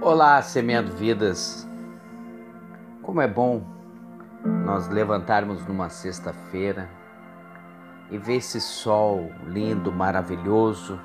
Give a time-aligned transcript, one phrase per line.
[0.00, 1.68] Olá, semeando vidas.
[3.02, 3.62] Como é bom
[4.64, 6.88] nós levantarmos numa sexta-feira
[8.10, 10.98] e ver esse sol lindo, maravilhoso,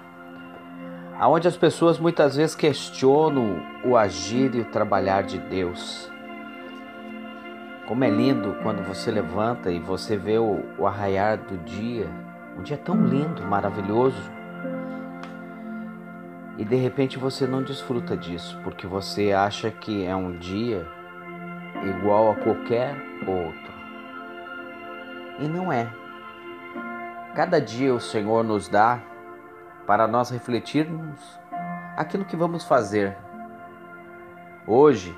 [1.19, 6.11] aonde as pessoas muitas vezes questionam o agir e o trabalhar de Deus.
[7.87, 12.09] Como é lindo quando você levanta e você vê o, o arraiar do dia,
[12.57, 14.36] um dia tão lindo, maravilhoso
[16.57, 20.87] e de repente você não desfruta disso porque você acha que é um dia
[21.83, 22.95] igual a qualquer
[23.27, 23.77] outro.
[25.39, 25.87] E não é.
[27.35, 28.99] Cada dia o Senhor nos dá
[29.85, 31.39] para nós refletirmos
[31.95, 33.15] aquilo que vamos fazer.
[34.65, 35.15] Hoje,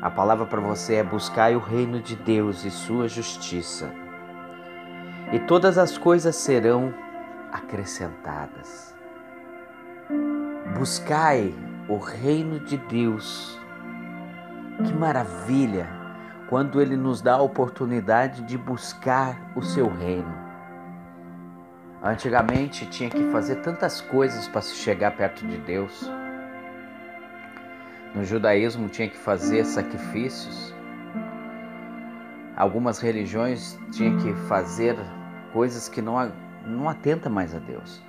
[0.00, 3.92] a palavra para você é buscar o reino de Deus e sua justiça.
[5.32, 6.94] E todas as coisas serão
[7.52, 8.95] acrescentadas.
[10.78, 11.54] Buscai
[11.88, 13.58] o reino de Deus.
[14.84, 15.88] Que maravilha
[16.50, 20.34] quando Ele nos dá a oportunidade de buscar o seu reino.
[22.02, 26.10] Antigamente tinha que fazer tantas coisas para se chegar perto de Deus.
[28.14, 30.74] No judaísmo tinha que fazer sacrifícios.
[32.54, 34.94] Algumas religiões tinham que fazer
[35.54, 36.30] coisas que não,
[36.66, 38.05] não atenta mais a Deus.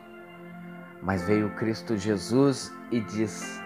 [1.02, 3.62] Mas veio Cristo Jesus e diz: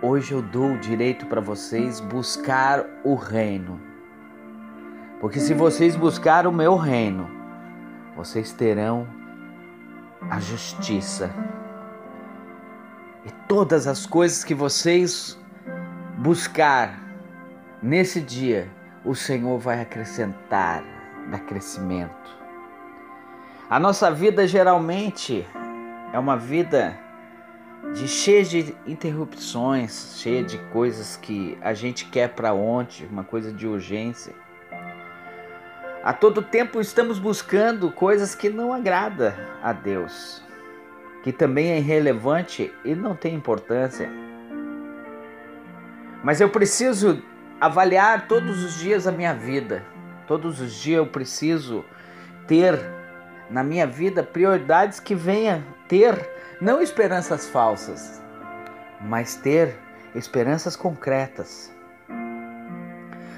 [0.00, 3.80] Hoje eu dou o direito para vocês buscar o reino.
[5.20, 7.28] Porque se vocês buscar o meu reino,
[8.16, 9.08] vocês terão
[10.30, 11.34] a justiça.
[13.24, 15.36] E todas as coisas que vocês
[16.18, 17.00] buscar
[17.82, 18.70] nesse dia,
[19.04, 20.84] o Senhor vai acrescentar,
[21.30, 22.37] dar crescimento.
[23.70, 25.46] A nossa vida geralmente
[26.10, 26.98] é uma vida
[27.92, 33.52] de cheia de interrupções, cheia de coisas que a gente quer para ontem, uma coisa
[33.52, 34.32] de urgência.
[36.02, 40.42] A todo tempo estamos buscando coisas que não agrada a Deus,
[41.22, 44.08] que também é irrelevante e não tem importância.
[46.24, 47.22] Mas eu preciso
[47.60, 49.84] avaliar todos os dias a minha vida.
[50.26, 51.84] Todos os dias eu preciso
[52.46, 52.97] ter
[53.50, 58.22] na minha vida prioridades que venha ter não esperanças falsas,
[59.00, 59.76] mas ter
[60.14, 61.72] esperanças concretas.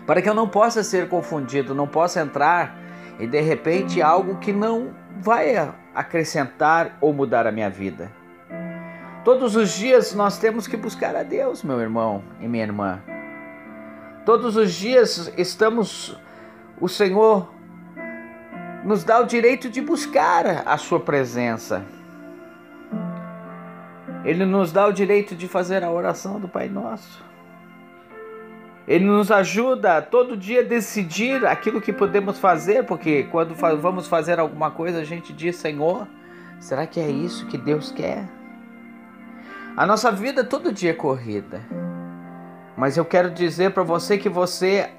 [0.06, 2.76] Para que eu não possa ser confundido, não possa entrar
[3.19, 5.54] e de repente algo que não vai
[5.94, 8.10] acrescentar ou mudar a minha vida.
[9.25, 13.00] Todos os dias nós temos que buscar a Deus, meu irmão e minha irmã.
[14.25, 16.19] Todos os dias estamos,
[16.81, 17.53] o Senhor
[18.84, 21.84] nos dá o direito de buscar a Sua presença.
[24.24, 27.24] Ele nos dá o direito de fazer a oração do Pai Nosso.
[28.86, 34.38] Ele nos ajuda todo dia a decidir aquilo que podemos fazer, porque quando vamos fazer
[34.40, 36.08] alguma coisa, a gente diz: Senhor,
[36.58, 38.28] será que é isso que Deus quer?
[39.76, 41.60] A nossa vida todo dia é corrida.
[42.76, 44.90] Mas eu quero dizer para você que você,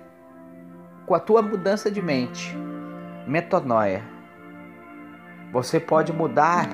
[1.06, 2.56] com a tua mudança de mente,
[3.28, 4.04] metanoia,
[5.52, 6.70] você pode mudar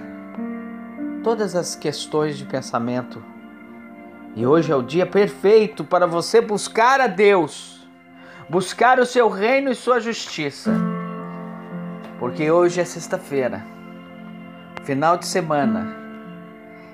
[1.23, 3.23] todas as questões de pensamento.
[4.35, 7.89] E hoje é o dia perfeito para você buscar a Deus,
[8.49, 10.71] buscar o seu reino e sua justiça.
[12.19, 13.65] Porque hoje é sexta-feira,
[14.83, 15.95] final de semana,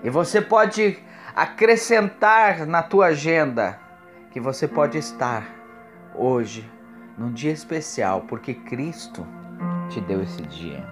[0.03, 0.97] e você pode
[1.35, 3.79] acrescentar na tua agenda
[4.31, 5.45] que você pode estar
[6.15, 6.69] hoje
[7.17, 9.25] num dia especial, porque Cristo
[9.89, 10.83] te deu esse dia.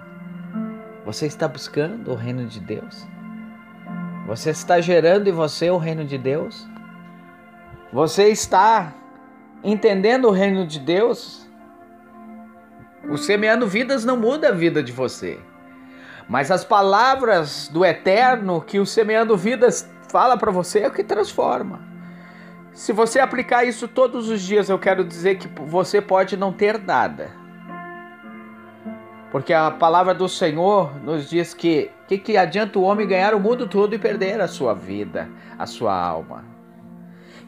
[1.04, 3.06] Você está buscando o reino de Deus?
[4.26, 6.66] Você está gerando em você o reino de Deus?
[7.92, 8.92] Você está
[9.64, 11.48] entendendo o reino de Deus?
[13.10, 15.40] O semeando vidas não muda a vida de você.
[16.28, 21.02] Mas as palavras do eterno que o semeando vidas fala para você é o que
[21.02, 21.80] transforma.
[22.72, 26.78] Se você aplicar isso todos os dias, eu quero dizer que você pode não ter
[26.78, 27.41] nada
[29.32, 33.40] porque a palavra do Senhor nos diz que que, que adianta o homem ganhar o
[33.40, 36.44] mundo todo e perder a sua vida, a sua alma.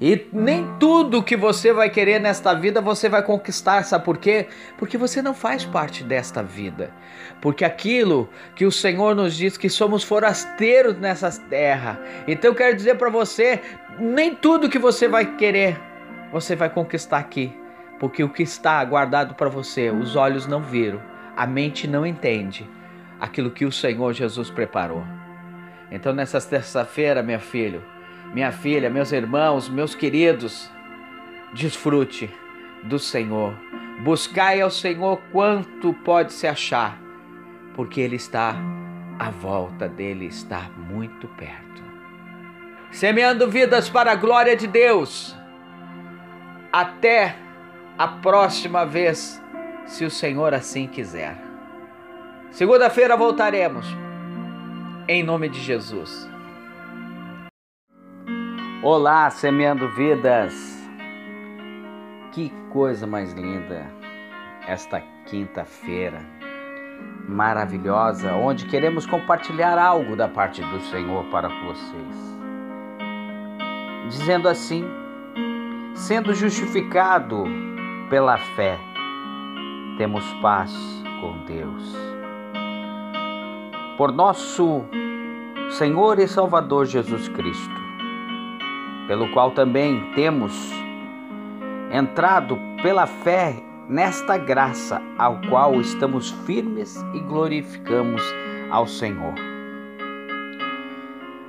[0.00, 4.48] E nem tudo que você vai querer nesta vida você vai conquistar, sabe por quê?
[4.78, 6.90] Porque você não faz parte desta vida.
[7.42, 12.00] Porque aquilo que o Senhor nos diz que somos forasteiros nessa terra.
[12.26, 13.60] Então eu quero dizer para você,
[13.98, 15.78] nem tudo que você vai querer
[16.32, 17.54] você vai conquistar aqui.
[18.00, 22.68] Porque o que está guardado para você, os olhos não viram a mente não entende
[23.20, 25.04] aquilo que o Senhor Jesus preparou.
[25.90, 27.82] Então, nessa terça-feira, meu filho,
[28.32, 30.70] minha filha, meus irmãos, meus queridos,
[31.52, 32.30] desfrute
[32.82, 33.54] do Senhor.
[34.02, 36.98] Buscai ao Senhor quanto pode se achar,
[37.74, 38.56] porque Ele está
[39.18, 41.82] à volta dele, está muito perto.
[42.90, 45.36] Semeando vidas para a glória de Deus.
[46.72, 47.36] Até
[47.96, 49.40] a próxima vez,
[49.86, 51.36] se o Senhor assim quiser.
[52.50, 53.86] Segunda-feira voltaremos.
[55.08, 56.28] Em nome de Jesus.
[58.82, 60.54] Olá, semeando vidas.
[62.32, 63.86] Que coisa mais linda
[64.66, 66.20] esta quinta-feira
[67.28, 72.38] maravilhosa, onde queremos compartilhar algo da parte do Senhor para vocês.
[74.08, 74.84] Dizendo assim:
[75.94, 77.44] sendo justificado
[78.10, 78.78] pela fé,
[79.96, 80.72] temos paz
[81.20, 81.96] com Deus.
[83.96, 84.84] Por nosso
[85.70, 87.80] Senhor e Salvador Jesus Cristo,
[89.06, 90.72] pelo qual também temos
[91.92, 98.22] entrado pela fé nesta graça ao qual estamos firmes e glorificamos
[98.70, 99.34] ao Senhor.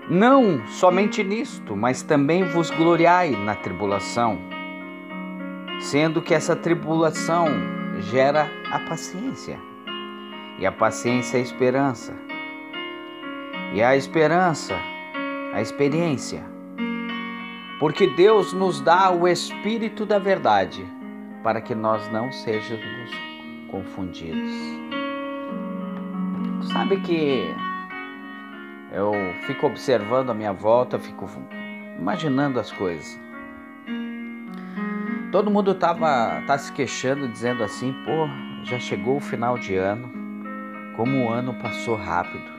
[0.08, 4.38] Não somente nisto, mas também vos gloriai na tribulação,
[5.80, 7.48] sendo que essa tribulação
[8.10, 9.60] gera a paciência,
[10.60, 12.14] e a paciência a esperança,
[13.74, 14.76] e a esperança
[15.54, 16.44] a experiência.
[17.80, 20.86] Porque Deus nos dá o Espírito da Verdade
[21.44, 23.12] para que nós não sejamos
[23.70, 24.52] confundidos.
[26.74, 27.54] Sabe que
[28.92, 29.14] eu
[29.46, 31.30] fico observando a minha volta, fico
[31.98, 33.25] imaginando as coisas.
[35.32, 38.28] Todo mundo tava tá se queixando, dizendo assim, pô,
[38.64, 40.10] já chegou o final de ano,
[40.96, 42.56] como o ano passou rápido.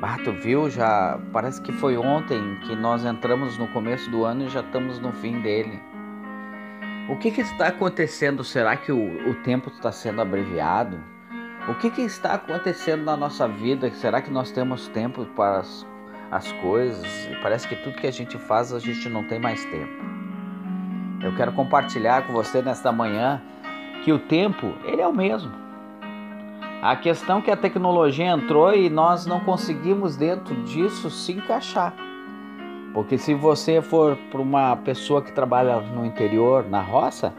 [0.00, 4.48] Bato viu, já parece que foi ontem que nós entramos no começo do ano e
[4.48, 5.80] já estamos no fim dele.
[7.08, 8.42] O que, que está acontecendo?
[8.42, 10.98] Será que o, o tempo está sendo abreviado?
[11.68, 13.90] O que, que está acontecendo na nossa vida?
[13.92, 15.86] Será que nós temos tempo para as,
[16.30, 17.06] as coisas?
[17.42, 20.04] Parece que tudo que a gente faz a gente não tem mais tempo.
[21.26, 23.42] Eu quero compartilhar com você nesta manhã
[24.04, 25.50] que o tempo ele é o mesmo.
[26.80, 31.92] A questão é que a tecnologia entrou e nós não conseguimos dentro disso se encaixar.
[32.94, 37.34] Porque se você for para uma pessoa que trabalha no interior, na roça,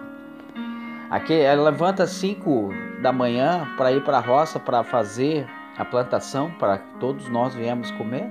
[1.09, 2.69] aqui ela levanta 5
[3.01, 5.47] da manhã para ir para a roça para fazer
[5.77, 8.27] a plantação para todos nós viemos comer.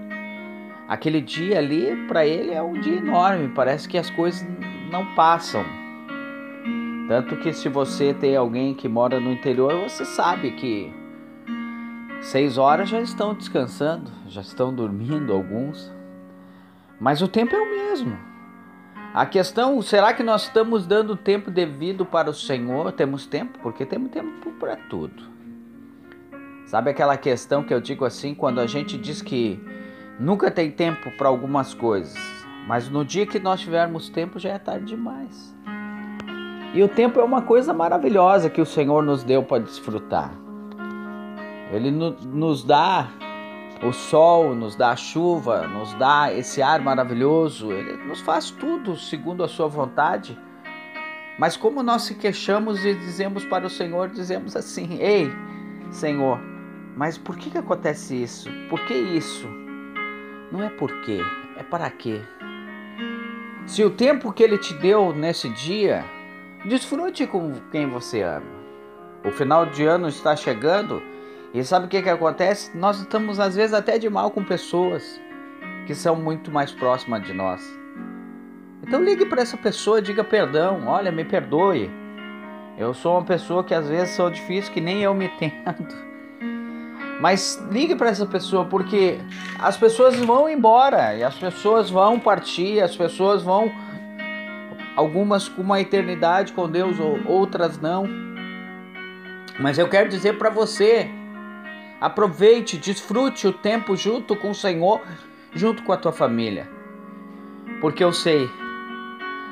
[0.87, 4.47] Aquele dia ali para ele é um dia enorme, parece que as coisas
[4.91, 5.65] não passam.
[7.09, 10.93] Tanto que se você tem alguém que mora no interior, você sabe que
[12.21, 15.93] seis horas já estão descansando, já estão dormindo alguns.
[16.99, 18.19] Mas o tempo é o mesmo.
[19.15, 22.93] A questão, será que nós estamos dando tempo devido para o Senhor?
[22.93, 23.59] Temos tempo?
[23.63, 25.23] Porque temos tempo para tudo.
[26.67, 29.61] Sabe aquela questão que eu digo assim, quando a gente diz que
[30.19, 34.59] nunca tem tempo para algumas coisas, mas no dia que nós tivermos tempo já é
[34.59, 35.55] tarde demais.
[36.75, 40.33] E o tempo é uma coisa maravilhosa que o Senhor nos deu para desfrutar.
[41.73, 43.09] Ele nos dá
[43.83, 48.97] o sol, nos dá a chuva, nos dá esse ar maravilhoso, ele nos faz tudo
[48.97, 50.39] segundo a sua vontade.
[51.39, 55.31] Mas como nós se queixamos e dizemos para o Senhor, dizemos assim: "Ei,
[55.91, 56.41] Senhor,
[56.97, 58.49] mas por que que acontece isso?
[58.69, 59.47] Por que isso?"
[60.51, 61.21] Não é por quê,
[61.57, 62.23] é para quê?
[63.67, 66.05] Se o tempo que ele te deu nesse dia,
[66.65, 68.47] desfrute com quem você ama.
[69.25, 71.03] O final de ano está chegando,
[71.53, 72.77] e sabe o que, que acontece?
[72.77, 75.21] Nós estamos às vezes até de mal com pessoas
[75.85, 77.61] que são muito mais próximas de nós.
[78.85, 81.91] Então ligue para essa pessoa, diga perdão, olha, me perdoe.
[82.79, 85.93] Eu sou uma pessoa que às vezes sou difícil, que nem eu me entendo.
[87.21, 89.19] Mas ligue para essa pessoa porque
[89.59, 93.73] as pessoas vão embora e as pessoas vão partir, as pessoas vão
[94.95, 96.97] algumas com uma eternidade com Deus,
[97.27, 98.07] outras não.
[99.59, 101.11] Mas eu quero dizer para você
[102.01, 105.01] Aproveite, desfrute o tempo junto com o Senhor,
[105.55, 106.69] junto com a tua família.
[107.81, 108.51] Porque eu sei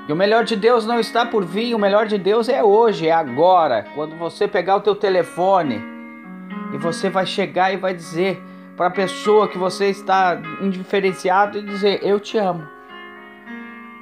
[0.07, 3.09] que o melhor de Deus não está por vir, o melhor de Deus é hoje,
[3.09, 3.87] é agora.
[3.95, 5.81] Quando você pegar o teu telefone
[6.75, 8.43] e você vai chegar e vai dizer
[8.77, 12.69] para a pessoa que você está indiferenciado e dizer eu te amo.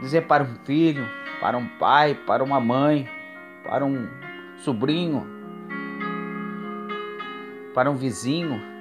[0.01, 1.07] Dizer para um filho,
[1.41, 3.09] para um pai, para uma mãe,
[3.63, 4.09] para um
[4.57, 5.25] sobrinho,
[7.73, 8.73] para um vizinho,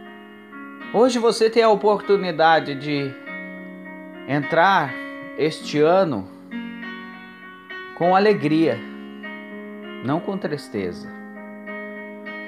[0.94, 3.14] Hoje você tem a oportunidade de
[4.28, 4.94] entrar
[5.38, 6.28] este ano
[7.98, 8.78] com alegria,
[10.04, 11.21] não com tristeza.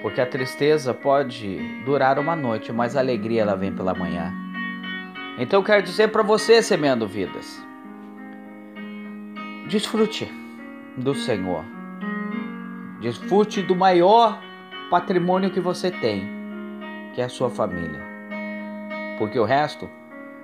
[0.03, 4.31] Porque a tristeza pode durar uma noite, mas a alegria ela vem pela manhã.
[5.39, 7.59] Então eu quero dizer para você, semeando vidas,
[9.67, 10.31] desfrute
[10.95, 11.65] do Senhor.
[13.01, 14.39] Desfrute do maior
[14.91, 16.29] patrimônio que você tem,
[17.15, 18.13] que é a sua família
[19.17, 19.89] porque o resto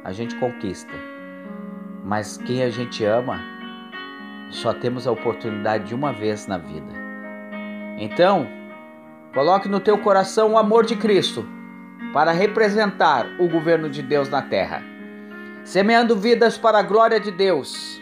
[0.03, 0.93] a gente conquista.
[2.03, 3.41] Mas quem a gente ama,
[4.49, 6.93] só temos a oportunidade de uma vez na vida.
[7.97, 8.47] Então,
[9.33, 11.45] coloque no teu coração o amor de Cristo
[12.13, 14.81] para representar o governo de Deus na terra,
[15.63, 18.01] semeando vidas para a glória de Deus.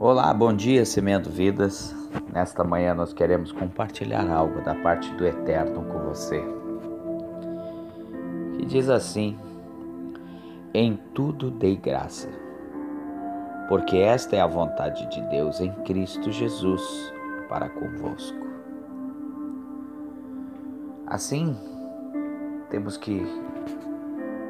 [0.00, 1.94] Olá, bom dia, semeando vidas.
[2.32, 6.42] Nesta manhã nós queremos compartilhar algo da parte do Eterno com você.
[8.56, 9.38] Que diz assim:
[10.74, 12.28] Em tudo dei graça,
[13.68, 17.12] porque esta é a vontade de Deus em Cristo Jesus
[17.48, 18.46] para convosco.
[21.06, 21.56] Assim,
[22.70, 23.22] temos que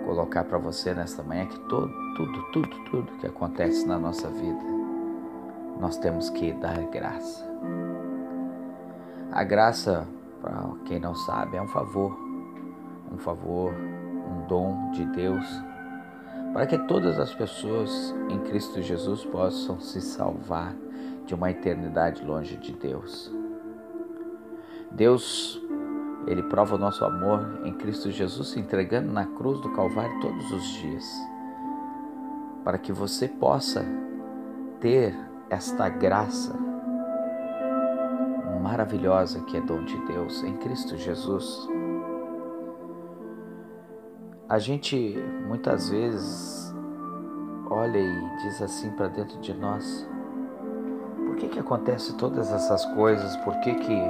[0.04, 4.62] colocar para você nesta manhã que todo, tudo, tudo, tudo que acontece na nossa vida,
[5.80, 7.44] nós temos que dar graça.
[9.32, 10.06] A graça,
[10.40, 12.16] para quem não sabe, é um favor,
[13.10, 15.46] um favor, um dom de Deus,
[16.52, 20.74] para que todas as pessoas em Cristo Jesus possam se salvar
[21.24, 23.32] de uma eternidade longe de Deus.
[24.90, 25.60] Deus,
[26.26, 30.52] Ele prova o nosso amor em Cristo Jesus se entregando na cruz do Calvário todos
[30.52, 31.04] os dias,
[32.62, 33.84] para que você possa
[34.78, 35.14] ter
[35.48, 36.54] esta graça
[38.62, 41.68] maravilhosa que é dom de Deus em Cristo Jesus.
[44.52, 45.16] A gente
[45.48, 46.74] muitas vezes
[47.70, 50.06] olha e diz assim para dentro de nós:
[51.26, 53.34] por que que acontece todas essas coisas?
[53.38, 54.02] Por que que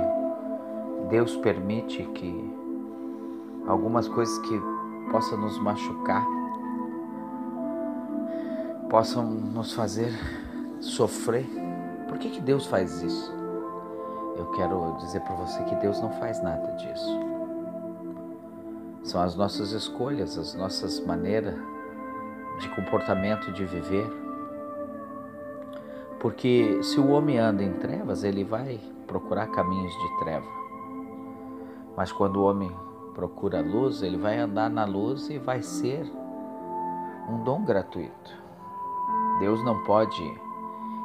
[1.08, 2.52] Deus permite que
[3.68, 4.60] algumas coisas que
[5.12, 6.26] possam nos machucar,
[8.90, 10.10] possam nos fazer
[10.80, 11.46] sofrer?
[12.08, 13.32] Por que que Deus faz isso?
[14.36, 17.31] eu quero dizer para você que Deus não faz nada disso.
[19.02, 21.54] São as nossas escolhas, as nossas maneiras
[22.58, 24.06] de comportamento, de viver.
[26.20, 30.46] Porque se o homem anda em trevas, ele vai procurar caminhos de treva.
[31.96, 32.74] Mas quando o homem
[33.14, 36.04] procura a luz, ele vai andar na luz e vai ser
[37.28, 38.42] um dom gratuito.
[39.40, 40.22] Deus não pode,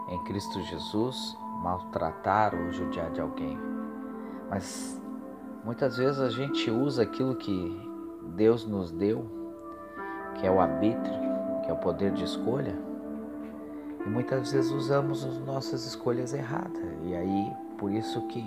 [0.09, 3.57] em Cristo Jesus, maltratar ou judiar de alguém.
[4.49, 5.01] Mas
[5.65, 7.86] muitas vezes a gente usa aquilo que
[8.27, 9.25] Deus nos deu,
[10.35, 11.15] que é o arbítrio,
[11.63, 12.75] que é o poder de escolha,
[14.05, 16.81] e muitas vezes usamos as nossas escolhas erradas.
[17.03, 18.43] E aí, por isso que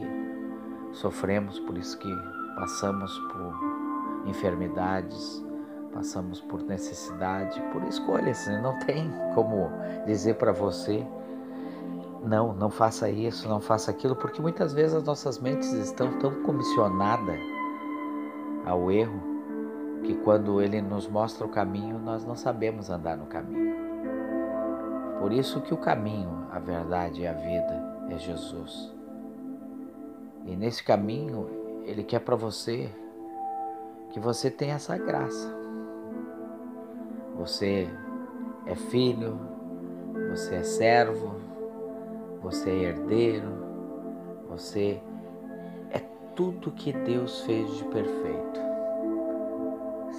[0.93, 2.09] sofremos, por isso que
[2.57, 5.45] passamos por enfermidades,
[5.93, 8.47] passamos por necessidade, por escolhas.
[8.63, 9.71] Não tem como
[10.07, 11.07] dizer para você
[12.25, 16.43] não, não faça isso, não faça aquilo, porque muitas vezes as nossas mentes estão tão
[16.43, 17.39] comissionadas
[18.65, 19.30] ao erro
[20.03, 23.75] que quando ele nos mostra o caminho, nós não sabemos andar no caminho.
[25.19, 28.93] Por isso que o caminho, a verdade e a vida é Jesus.
[30.47, 31.49] E nesse caminho,
[31.85, 32.91] ele quer para você
[34.11, 35.55] que você tenha essa graça.
[37.37, 37.89] Você
[38.67, 39.39] é filho,
[40.31, 41.37] você é servo,
[42.43, 43.49] você é herdeiro,
[44.49, 45.01] você
[45.91, 45.99] é
[46.35, 48.70] tudo que Deus fez de perfeito.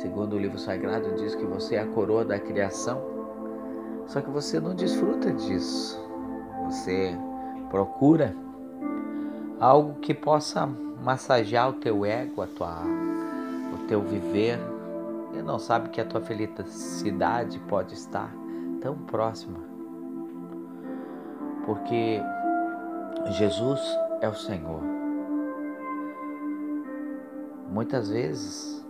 [0.01, 2.99] Segundo o livro sagrado, diz que você é a coroa da criação,
[4.07, 5.99] só que você não desfruta disso.
[6.65, 7.15] Você
[7.69, 8.35] procura
[9.59, 10.67] algo que possa
[11.03, 12.81] massagear o teu ego, a tua,
[13.75, 14.57] o teu viver,
[15.37, 18.33] e não sabe que a tua felicidade pode estar
[18.81, 19.71] tão próxima
[21.65, 22.21] porque
[23.37, 23.79] Jesus
[24.19, 24.81] é o Senhor.
[27.69, 28.80] Muitas vezes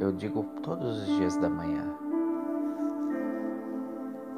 [0.00, 1.84] eu digo todos os dias da manhã: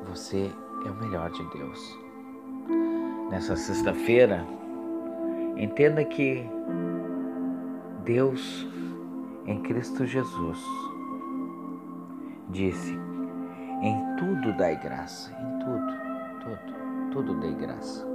[0.09, 0.51] Você
[0.87, 1.99] é o melhor de Deus.
[3.31, 4.47] Nessa sexta-feira,
[5.57, 6.45] entenda que
[8.05, 8.67] Deus
[9.47, 10.59] em Cristo Jesus
[12.49, 12.99] disse:
[13.83, 16.01] Em tudo dai graça, em tudo,
[16.45, 16.81] tudo
[17.13, 18.09] tudo dei graça.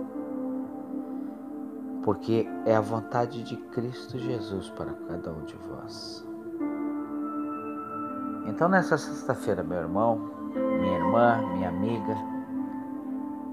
[2.06, 6.35] porque é a vontade de Cristo Jesus para cada um de vós.
[8.48, 12.16] Então, nessa sexta-feira, meu irmão, minha irmã, minha amiga,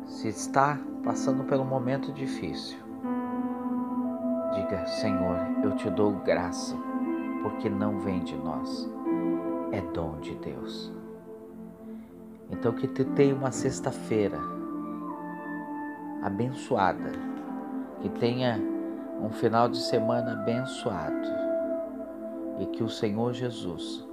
[0.05, 2.79] se está passando um momento difícil,
[4.55, 6.77] diga: Senhor, eu te dou graça,
[7.43, 8.89] porque não vem de nós,
[9.73, 10.93] é dom de Deus.
[12.51, 14.39] Então, que tu tenha uma sexta-feira
[16.23, 17.13] abençoada,
[18.03, 18.61] que tenha
[19.23, 21.29] um final de semana abençoado
[22.61, 24.12] e que o Senhor Jesus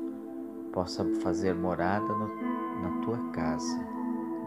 [0.79, 2.29] possa fazer morada no,
[2.81, 3.85] na tua casa,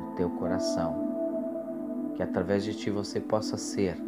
[0.01, 0.97] no teu coração,
[2.15, 3.99] que através de ti você possa ser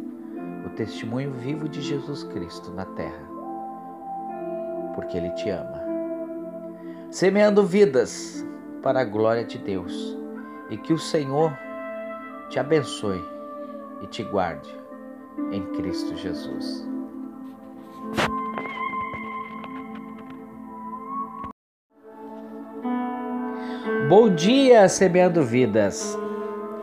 [0.65, 3.29] o testemunho vivo de Jesus Cristo na terra,
[4.95, 5.83] porque Ele te ama.
[7.11, 8.43] Semeando vidas
[8.81, 10.17] para a glória de Deus
[10.71, 11.55] e que o Senhor
[12.49, 13.23] te abençoe
[14.01, 14.75] e te guarde
[15.51, 16.94] em Cristo Jesus.
[24.07, 26.15] Bom dia, semeando vidas.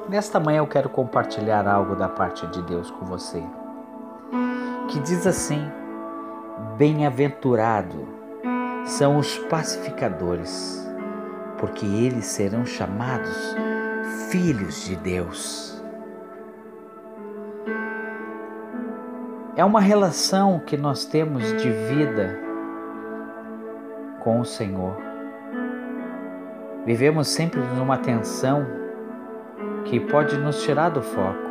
[0.09, 3.41] Nesta manhã eu quero compartilhar algo da parte de Deus com você.
[4.89, 5.71] Que diz assim:
[6.77, 8.09] Bem-aventurado
[8.85, 10.85] são os pacificadores,
[11.59, 13.55] porque eles serão chamados
[14.29, 15.81] filhos de Deus.
[19.55, 22.37] É uma relação que nós temos de vida
[24.19, 25.12] com o Senhor.
[26.85, 28.67] Vivemos sempre numa tensão
[29.85, 31.51] que pode nos tirar do foco.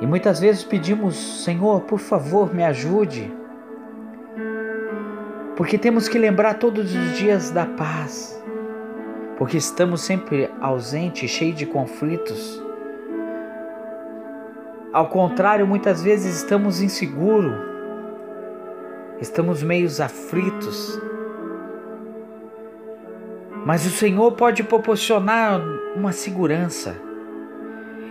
[0.00, 3.32] E muitas vezes pedimos, Senhor, por favor, me ajude.
[5.56, 8.42] Porque temos que lembrar todos os dias da paz.
[9.36, 12.62] Porque estamos sempre ausentes, cheios de conflitos
[14.92, 17.52] ao contrário, muitas vezes estamos inseguros,
[19.20, 21.07] estamos meio aflitos.
[23.68, 25.60] Mas o Senhor pode proporcionar
[25.94, 26.96] uma segurança.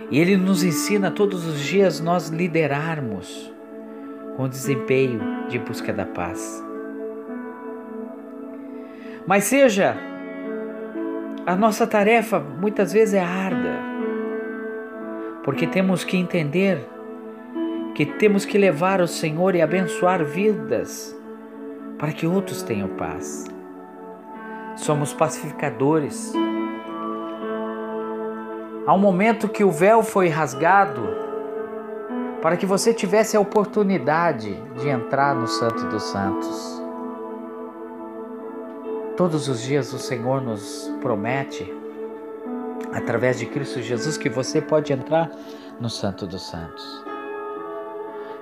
[0.08, 3.52] E Ele nos ensina todos os dias nós liderarmos
[4.36, 6.64] com desempenho de busca da paz.
[9.26, 9.96] Mas seja,
[11.44, 13.78] a nossa tarefa muitas vezes é árdua
[15.42, 16.88] porque temos que entender
[17.96, 21.18] que temos que levar o Senhor e abençoar vidas
[21.98, 23.57] para que outros tenham paz.
[24.78, 26.32] Somos pacificadores.
[28.86, 31.02] Há um momento que o véu foi rasgado
[32.40, 36.82] para que você tivesse a oportunidade de entrar no Santo dos Santos.
[39.16, 41.70] Todos os dias o Senhor nos promete
[42.92, 45.28] através de Cristo Jesus que você pode entrar
[45.80, 47.04] no Santo dos Santos.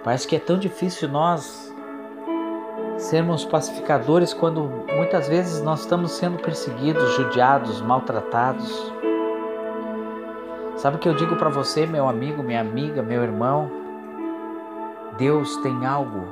[0.05, 1.66] Parece que é tão difícil nós
[2.99, 4.63] sermos pacificadores quando
[4.95, 8.93] muitas vezes nós estamos sendo perseguidos, judiados, maltratados.
[10.77, 13.71] Sabe o que eu digo para você, meu amigo, minha amiga, meu irmão?
[15.17, 16.27] Deus tem algo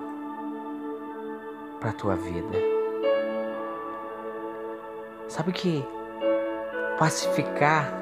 [1.80, 2.58] para tua vida.
[5.28, 5.84] Sabe que
[6.98, 7.92] pacificar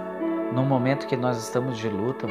[0.53, 2.27] no momento que nós estamos de luta,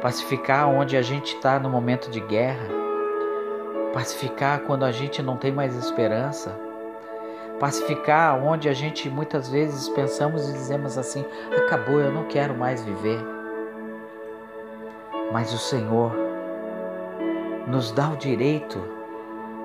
[0.00, 2.79] pacificar onde a gente está no momento de guerra,
[3.92, 6.54] pacificar quando a gente não tem mais esperança,
[7.58, 11.24] pacificar onde a gente muitas vezes pensamos e dizemos assim:
[11.56, 13.20] acabou, eu não quero mais viver.
[15.32, 16.12] Mas o Senhor
[17.66, 18.82] nos dá o direito,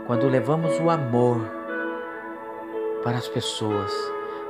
[0.06, 1.42] quando levamos o amor
[3.04, 3.92] para as pessoas,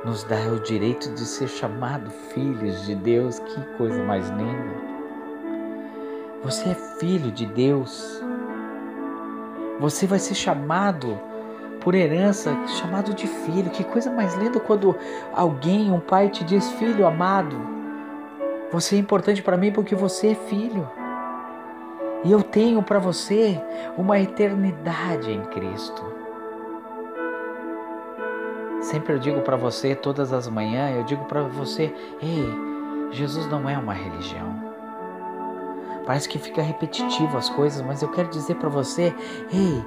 [0.04, 3.38] nos dá o direito de ser chamado filhos de Deus.
[3.38, 4.86] Que coisa mais linda!
[6.42, 8.22] Você é filho de Deus.
[9.78, 11.18] Você vai ser chamado
[11.80, 13.70] por herança, chamado de filho.
[13.70, 14.96] Que coisa mais linda quando
[15.32, 17.56] alguém, um pai, te diz: Filho amado,
[18.72, 20.88] você é importante para mim porque você é filho.
[22.24, 23.62] E eu tenho para você
[23.96, 26.02] uma eternidade em Cristo.
[28.80, 32.48] Sempre eu digo para você, todas as manhãs, eu digo para você: ei,
[33.12, 34.65] Jesus não é uma religião.
[36.06, 39.12] Parece que fica repetitivo as coisas, mas eu quero dizer para você:
[39.52, 39.84] ei,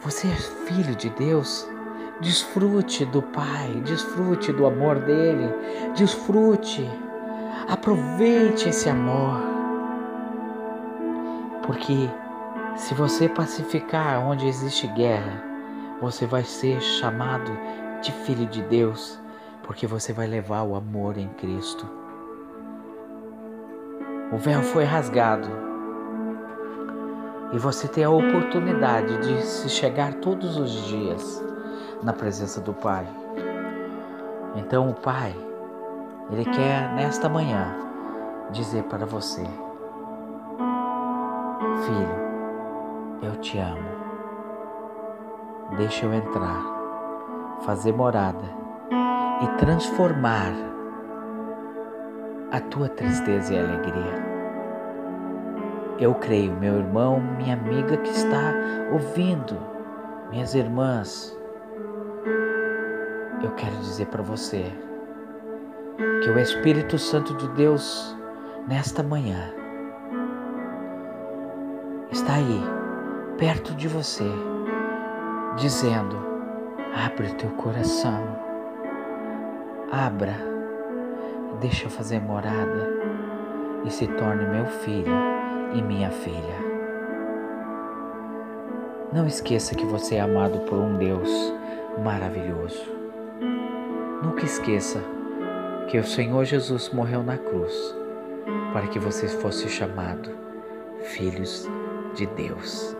[0.00, 1.66] você é filho de Deus.
[2.20, 5.54] Desfrute do Pai, desfrute do amor dele,
[5.94, 6.90] desfrute,
[7.68, 9.42] aproveite esse amor.
[11.66, 12.08] Porque
[12.76, 15.44] se você pacificar onde existe guerra,
[16.00, 17.50] você vai ser chamado
[18.00, 19.20] de filho de Deus,
[19.62, 21.86] porque você vai levar o amor em Cristo.
[24.32, 25.48] O véu foi rasgado
[27.52, 31.44] E você tem a oportunidade de se chegar todos os dias
[32.02, 33.06] na presença do Pai.
[34.56, 35.34] Então o Pai,
[36.30, 37.72] Ele quer nesta manhã
[38.50, 39.44] dizer para você:
[41.84, 43.96] Filho, eu te amo.
[45.76, 46.62] Deixa eu entrar,
[47.60, 48.44] fazer morada
[49.42, 50.75] e transformar
[52.50, 54.36] a tua tristeza e alegria.
[55.98, 58.52] Eu creio, meu irmão, minha amiga que está
[58.92, 59.56] ouvindo,
[60.30, 61.36] minhas irmãs,
[63.42, 64.72] eu quero dizer para você
[66.22, 68.16] que o Espírito Santo de Deus,
[68.68, 69.52] nesta manhã,
[72.10, 72.62] está aí,
[73.38, 74.28] perto de você,
[75.56, 76.16] dizendo:
[76.94, 78.22] abre o teu coração,
[79.90, 80.45] abra,
[81.60, 82.88] deixa fazer morada
[83.84, 85.12] e se torne meu filho
[85.74, 86.66] e minha filha.
[89.12, 91.30] Não esqueça que você é amado por um Deus
[92.02, 92.84] maravilhoso.
[94.22, 95.02] Nunca esqueça
[95.88, 97.94] que o Senhor Jesus morreu na cruz
[98.72, 100.30] para que você fosse chamado
[101.02, 101.68] filhos
[102.14, 102.96] de Deus.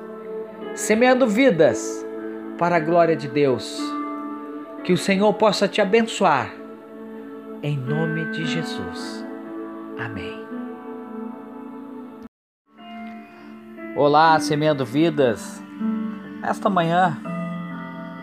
[0.75, 2.07] Semeando vidas
[2.59, 3.81] para a glória de Deus.
[4.85, 6.66] Que o Senhor possa te abençoar.
[7.63, 9.25] Em nome de Jesus.
[9.99, 10.47] Amém.
[13.97, 15.63] Olá, semeando vidas.
[16.43, 17.17] Esta manhã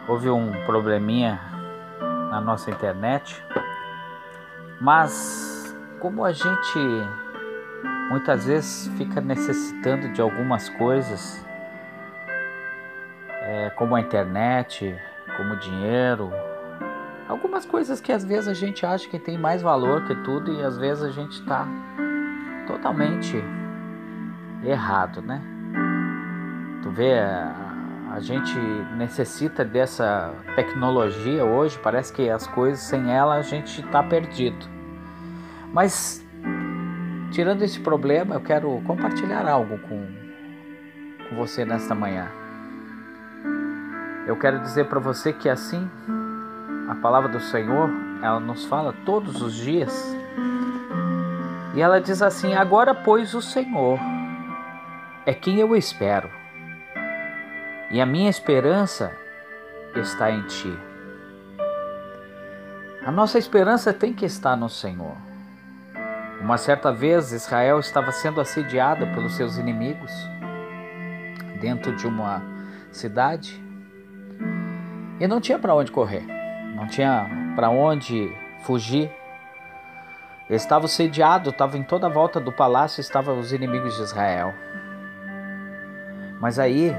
[0.07, 1.41] houve um probleminha
[2.29, 3.43] na nossa internet,
[4.79, 6.79] mas como a gente
[8.11, 11.43] muitas vezes fica necessitando de algumas coisas,
[13.41, 14.95] é, como a internet,
[15.35, 16.31] como dinheiro,
[17.27, 20.61] algumas coisas que às vezes a gente acha que tem mais valor que tudo e
[20.61, 21.67] às vezes a gente está
[22.67, 23.43] totalmente
[24.63, 25.41] errado, né?
[26.81, 27.13] Tu vê,
[28.13, 28.55] a gente
[28.95, 34.67] necessita dessa tecnologia hoje, parece que as coisas sem ela a gente está perdido.
[35.73, 36.23] Mas,
[37.31, 40.07] tirando esse problema, eu quero compartilhar algo com,
[41.27, 42.27] com você nesta manhã.
[44.27, 45.89] Eu quero dizer para você que assim,
[46.93, 47.89] a palavra do Senhor,
[48.21, 50.15] ela nos fala todos os dias.
[51.75, 53.99] E ela diz assim: Agora, pois, o Senhor
[55.25, 56.29] é quem eu espero
[57.89, 59.15] e a minha esperança
[59.95, 60.73] está em Ti.
[63.05, 65.15] A nossa esperança tem que estar no Senhor.
[66.41, 70.11] Uma certa vez Israel estava sendo assediada pelos seus inimigos
[71.59, 72.41] dentro de uma
[72.91, 73.63] cidade
[75.19, 76.25] e não tinha para onde correr,
[76.83, 79.09] não tinha para onde fugir.
[80.49, 84.53] Estava sediado, estava em toda a volta do palácio, estavam os inimigos de Israel.
[86.41, 86.93] Mas aí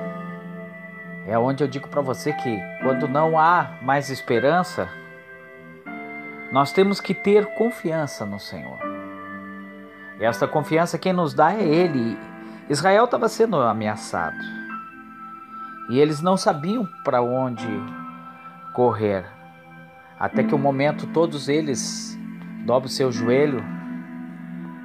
[1.26, 4.88] é onde eu digo para você que quando não há mais esperança,
[6.50, 8.78] nós temos que ter confiança no Senhor.
[10.18, 12.18] E esta confiança quem nos dá é Ele.
[12.70, 14.38] Israel estava sendo ameaçado
[15.90, 17.68] e eles não sabiam para onde
[18.72, 19.43] correr.
[20.24, 22.18] Até que o momento todos eles
[22.64, 23.62] dobram seu joelho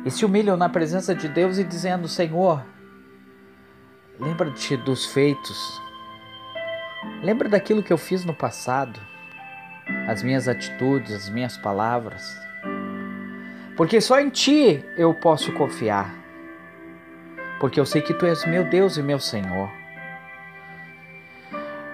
[0.06, 2.66] e se humilham na presença de Deus e dizendo: Senhor,
[4.20, 5.82] lembra-te dos feitos
[7.22, 9.00] Lembra daquilo que eu fiz no passado,
[10.08, 12.38] as minhas atitudes, as minhas palavras.
[13.76, 16.14] Porque só em Ti eu posso confiar.
[17.60, 19.70] Porque eu sei que Tu és meu Deus e meu Senhor.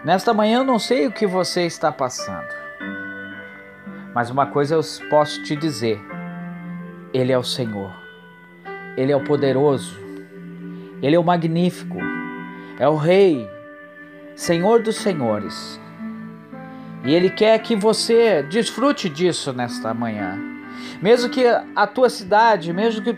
[0.03, 2.53] Nesta manhã eu não sei o que você está passando,
[4.15, 6.01] mas uma coisa eu posso te dizer:
[7.13, 7.93] Ele é o Senhor,
[8.95, 9.99] Ele é o poderoso,
[11.01, 11.97] Ele é o magnífico,
[12.79, 13.45] é o Rei,
[14.33, 15.81] Senhor dos Senhores.
[17.03, 20.39] E Ele quer que você desfrute disso nesta manhã.
[21.01, 23.15] Mesmo que a tua cidade, mesmo que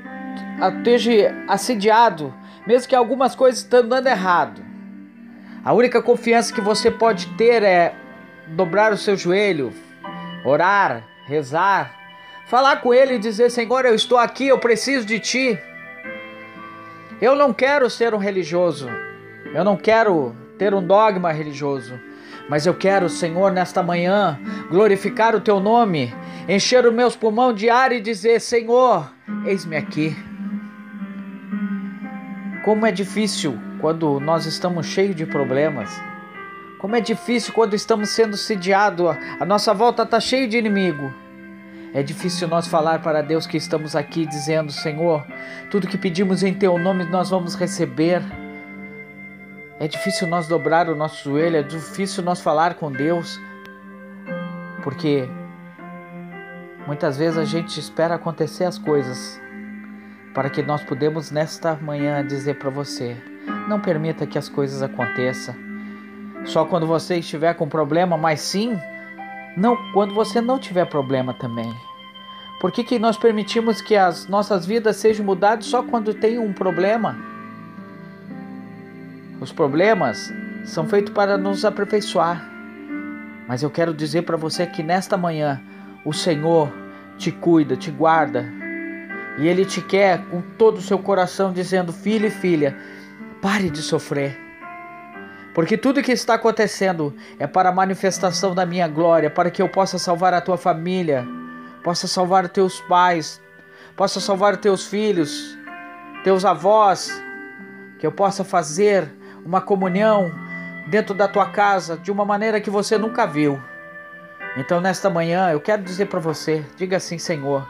[0.78, 2.34] esteja assediado,
[2.66, 4.66] mesmo que algumas coisas estão dando errado,
[5.64, 7.96] a única confiança que você pode ter é
[8.48, 9.72] dobrar o seu joelho,
[10.44, 11.94] orar, rezar,
[12.48, 15.60] falar com Ele e dizer: Senhor, eu estou aqui, eu preciso de Ti.
[17.22, 18.90] Eu não quero ser um religioso,
[19.54, 22.00] eu não quero ter um dogma religioso.
[22.50, 26.14] Mas eu quero, Senhor, nesta manhã, glorificar o teu nome,
[26.48, 29.12] encher os meus pulmões de ar e dizer: Senhor,
[29.46, 30.16] eis-me aqui.
[32.64, 35.90] Como é difícil quando nós estamos cheios de problemas.
[36.80, 39.08] Como é difícil quando estamos sendo sediados,
[39.40, 41.12] a nossa volta está cheia de inimigo.
[41.94, 45.26] É difícil nós falar para Deus que estamos aqui dizendo: Senhor,
[45.72, 48.22] tudo que pedimos em Teu nome nós vamos receber.
[49.80, 53.40] É difícil nós dobrar o nosso joelho, é difícil nós falar com Deus,
[54.84, 55.28] porque
[56.86, 59.40] muitas vezes a gente espera acontecer as coisas
[60.34, 63.18] para que nós podemos nesta manhã dizer para você:
[63.68, 65.67] não permita que as coisas aconteçam
[66.46, 68.78] só quando você estiver com problema, mas sim
[69.56, 71.74] não quando você não tiver problema também.
[72.60, 76.54] Por que, que nós permitimos que as nossas vidas sejam mudadas só quando tem um
[76.54, 77.18] problema?
[79.40, 80.34] Os problemas
[80.66, 82.44] são feitos para nos aperfeiçoar.
[83.48, 85.62] Mas eu quero dizer para você que nesta manhã
[86.04, 86.72] o Senhor
[87.18, 88.46] te cuida, te guarda.
[89.38, 92.76] E Ele te quer com todo o seu coração, dizendo: Filho e filha,
[93.40, 94.47] pare de sofrer.
[95.58, 99.68] Porque tudo que está acontecendo é para a manifestação da minha glória, para que eu
[99.68, 101.26] possa salvar a tua família,
[101.84, 103.42] possa salvar teus pais,
[103.96, 105.58] possa salvar teus filhos,
[106.24, 107.10] teus avós,
[107.98, 109.12] que eu possa fazer
[109.44, 110.32] uma comunhão
[110.90, 113.60] dentro da tua casa de uma maneira que você nunca viu.
[114.58, 117.68] Então, nesta manhã, eu quero dizer para você: diga assim, Senhor,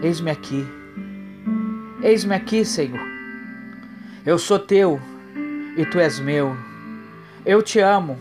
[0.00, 0.64] eis-me aqui,
[2.04, 3.04] eis-me aqui, Senhor.
[4.24, 5.00] Eu sou teu
[5.76, 6.67] e tu és meu.
[7.48, 8.18] Eu te amo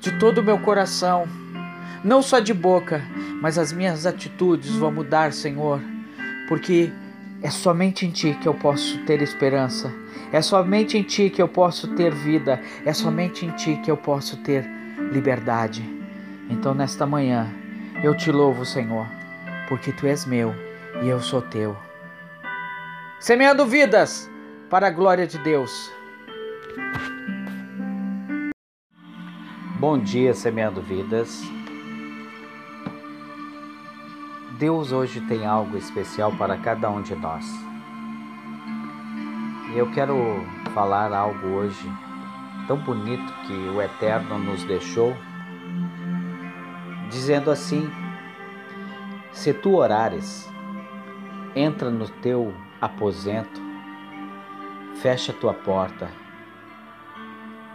[0.00, 1.26] de todo o meu coração,
[2.04, 3.02] não só de boca,
[3.40, 5.80] mas as minhas atitudes vão mudar, Senhor,
[6.46, 6.92] porque
[7.42, 9.90] é somente em Ti que eu posso ter esperança,
[10.30, 13.96] é somente em Ti que eu posso ter vida, é somente em Ti que eu
[13.96, 14.68] posso ter
[15.10, 15.82] liberdade.
[16.50, 17.50] Então, nesta manhã,
[18.04, 19.06] eu te louvo, Senhor,
[19.70, 20.54] porque Tu és meu
[21.02, 21.74] e eu sou Teu.
[23.20, 24.30] Semeando vidas
[24.68, 25.90] para a glória de Deus.
[29.78, 31.42] Bom dia, semeando vidas.
[34.58, 37.44] Deus hoje tem algo especial para cada um de nós.
[39.74, 40.16] E eu quero
[40.72, 41.86] falar algo hoje
[42.66, 45.14] tão bonito que o Eterno nos deixou,
[47.10, 47.86] dizendo assim:
[49.30, 50.50] Se tu orares,
[51.54, 53.60] entra no teu aposento,
[55.02, 56.10] fecha tua porta,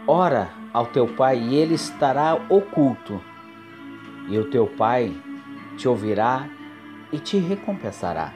[0.04, 3.20] ora ao teu pai e ele estará oculto,
[4.28, 5.14] e o teu pai
[5.76, 6.48] te ouvirá
[7.12, 8.32] e te recompensará.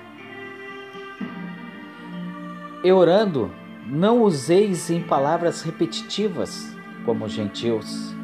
[2.85, 3.51] E orando,
[3.87, 8.15] não useis em palavras repetitivas como os gentios,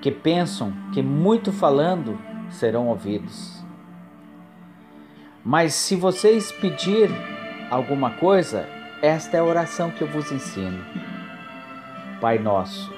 [0.00, 2.18] que pensam que muito falando
[2.50, 3.64] serão ouvidos.
[5.42, 7.10] Mas se vocês pedir
[7.70, 8.68] alguma coisa,
[9.00, 11.13] esta é a oração que eu vos ensino
[12.20, 12.92] Pai nosso,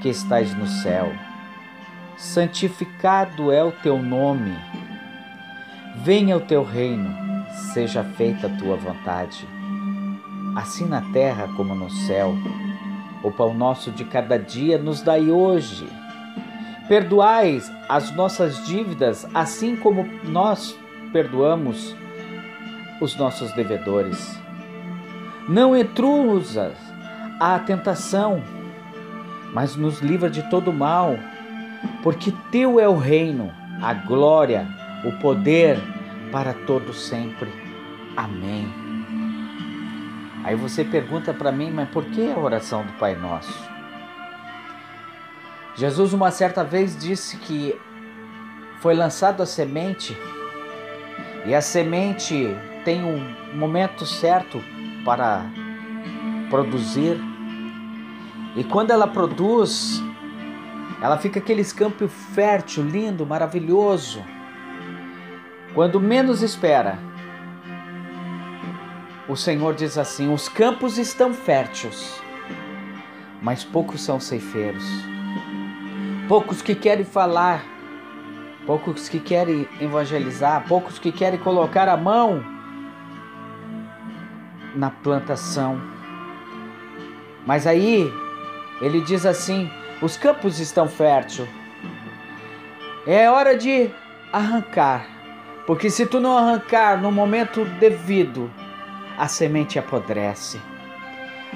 [0.00, 1.12] que estais no céu,
[2.16, 4.56] santificado é o teu nome.
[5.96, 7.14] Venha o teu reino,
[7.72, 9.46] seja feita a tua vontade,
[10.56, 12.34] assim na terra como no céu.
[13.22, 15.88] O pão nosso de cada dia nos dai hoje.
[16.88, 20.78] Perdoais as nossas dívidas, assim como nós
[21.12, 21.96] perdoamos
[23.00, 24.38] os nossos devedores.
[25.48, 26.87] Não intrusas
[27.40, 28.42] à tentação,
[29.52, 31.16] mas nos livra de todo mal,
[32.02, 34.66] porque teu é o reino, a glória,
[35.04, 35.78] o poder
[36.30, 37.50] para todo sempre.
[38.16, 38.68] Amém.
[40.44, 43.68] Aí você pergunta para mim, mas por que a oração do Pai Nosso?
[45.76, 47.78] Jesus uma certa vez disse que
[48.80, 50.16] foi lançado a semente
[51.46, 52.48] e a semente
[52.84, 54.62] tem um momento certo
[55.04, 55.44] para
[56.50, 57.27] produzir.
[58.58, 60.02] E quando ela produz,
[61.00, 64.20] ela fica aquele campo fértil, lindo, maravilhoso.
[65.74, 66.98] Quando menos espera,
[69.28, 72.20] o Senhor diz assim: os campos estão férteis,
[73.40, 74.84] mas poucos são ceifeiros.
[76.26, 77.64] Poucos que querem falar,
[78.66, 82.44] poucos que querem evangelizar, poucos que querem colocar a mão
[84.74, 85.80] na plantação.
[87.46, 88.12] Mas aí
[88.80, 91.48] ele diz assim: os campos estão férteis.
[93.06, 93.90] É hora de
[94.32, 95.06] arrancar,
[95.66, 98.50] porque se tu não arrancar no momento devido,
[99.16, 100.60] a semente apodrece.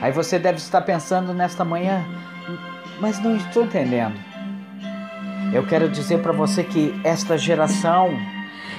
[0.01, 2.05] Aí você deve estar pensando nesta manhã,
[3.01, 4.19] mas não estou entendendo.
[5.53, 8.11] Eu quero dizer para você que esta geração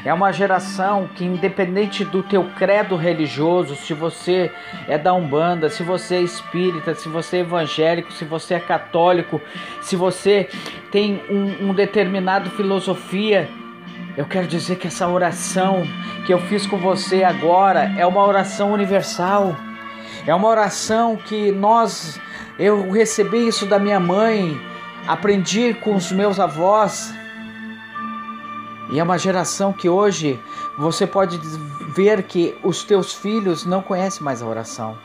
[0.06, 4.52] é uma geração que, independente do teu credo religioso, se você
[4.88, 9.42] é da Umbanda, se você é espírita, se você é evangélico, se você é católico,
[9.82, 10.50] se você
[10.92, 13.50] tem um, um determinado filosofia,
[14.18, 15.84] eu quero dizer que essa oração
[16.26, 19.56] que eu fiz com você agora é uma oração universal.
[20.28, 22.20] É uma oração que nós,
[22.60, 24.60] eu recebi isso da minha mãe,
[25.08, 27.14] aprendi com os meus avós.
[28.94, 30.40] E é uma geração que hoje
[30.78, 31.40] você pode
[31.96, 34.96] ver que os teus filhos não conhecem mais a oração.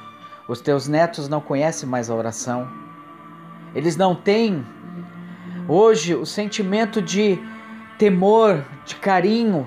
[0.47, 2.69] Os teus netos não conhecem mais a oração.
[3.75, 4.63] Eles não têm
[5.67, 7.39] hoje o sentimento de
[7.97, 9.67] temor, de carinho,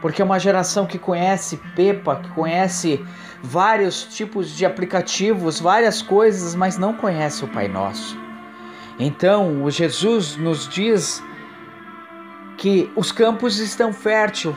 [0.00, 3.04] porque é uma geração que conhece Pepa, que conhece
[3.42, 8.16] vários tipos de aplicativos, várias coisas, mas não conhece o Pai Nosso.
[8.96, 11.20] Então, o Jesus nos diz
[12.56, 14.54] que os campos estão férteis,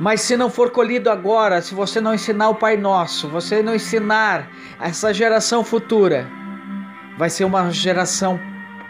[0.00, 3.74] mas se não for colhido agora, se você não ensinar o Pai Nosso, você não
[3.74, 6.28] ensinar essa geração futura,
[7.16, 8.40] vai ser uma geração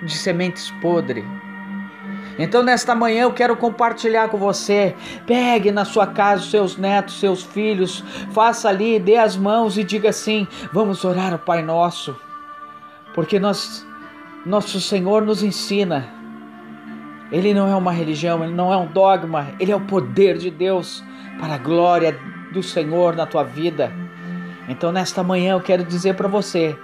[0.02, 1.24] de sementes podres
[2.38, 4.94] então, nesta manhã, eu quero compartilhar com você.
[5.26, 9.84] Pegue na sua casa os seus netos, seus filhos, faça ali, dê as mãos e
[9.84, 12.16] diga assim: Vamos orar ao Pai Nosso,
[13.14, 13.86] porque nós,
[14.44, 16.23] nosso Senhor nos ensina.
[17.32, 20.50] Ele não é uma religião, ele não é um dogma, ele é o poder de
[20.50, 21.02] Deus
[21.40, 22.18] para a glória
[22.52, 23.92] do Senhor na tua vida.
[24.68, 26.76] Então, nesta manhã, eu quero dizer para você,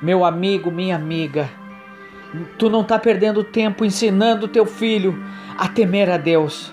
[0.00, 1.48] meu amigo, minha amiga,
[2.58, 5.16] Tu não está perdendo tempo ensinando teu filho
[5.56, 6.72] a temer a Deus.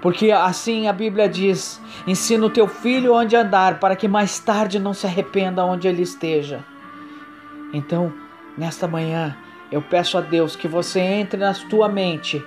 [0.00, 4.78] Porque assim a Bíblia diz: ensina o teu filho onde andar, para que mais tarde
[4.78, 6.64] não se arrependa onde ele esteja.
[7.72, 8.12] Então,
[8.58, 9.36] nesta manhã,
[9.72, 12.44] eu peço a Deus que você entre na tua mente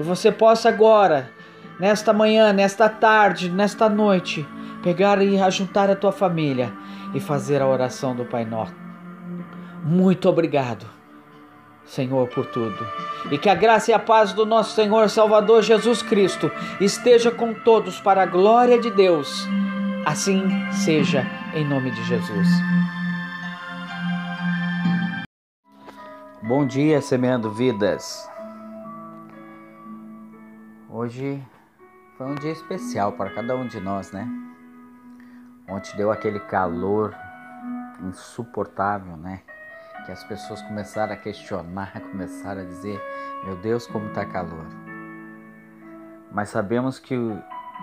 [0.00, 1.30] e você possa agora,
[1.78, 4.46] nesta manhã, nesta tarde, nesta noite,
[4.82, 6.72] pegar e ajuntar a tua família
[7.12, 8.74] e fazer a oração do Pai Nosso.
[9.84, 10.98] Muito obrigado
[11.88, 12.86] Senhor, por tudo.
[13.30, 17.54] E que a graça e a paz do nosso Senhor Salvador Jesus Cristo esteja com
[17.54, 19.48] todos para a glória de Deus.
[20.04, 22.48] Assim seja, em nome de Jesus.
[26.48, 28.26] Bom dia, semeando vidas.
[30.88, 31.46] Hoje
[32.16, 34.26] foi um dia especial para cada um de nós, né?
[35.68, 37.14] Ontem deu aquele calor
[38.00, 39.42] insuportável, né?
[40.06, 42.98] que as pessoas começaram a questionar, começaram a dizer:
[43.44, 44.64] Meu Deus, como está calor.
[46.32, 47.14] Mas sabemos que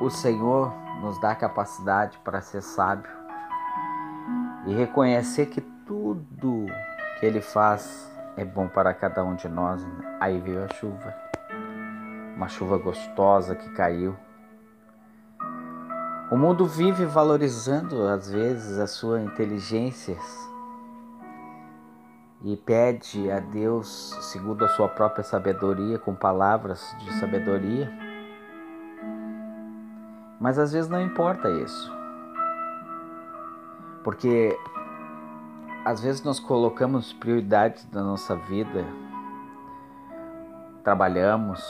[0.01, 3.12] o Senhor nos dá capacidade para ser sábio
[4.65, 6.65] e reconhecer que tudo
[7.19, 9.86] que Ele faz é bom para cada um de nós.
[10.19, 11.13] Aí veio a chuva,
[12.36, 14.15] uma chuva gostosa que caiu.
[16.32, 20.17] O mundo vive valorizando às vezes a sua inteligência
[22.43, 27.91] e pede a Deus, segundo a sua própria sabedoria, com palavras de sabedoria.
[30.39, 31.91] Mas às vezes não importa isso.
[34.04, 34.56] Porque
[35.86, 38.84] às vezes nós colocamos prioridades da nossa vida,
[40.84, 41.62] trabalhamos,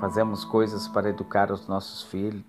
[0.00, 2.44] fazemos coisas para educar os nossos filhos,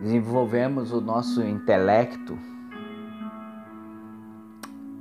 [0.00, 2.38] desenvolvemos o nosso intelecto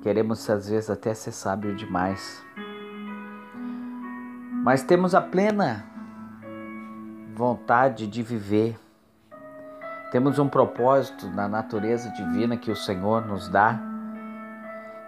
[0.05, 2.45] Queremos às vezes até ser sábio demais.
[4.63, 5.83] Mas temos a plena
[7.33, 8.77] vontade de viver.
[10.15, 13.77] Temos um propósito na natureza divina que o Senhor nos dá,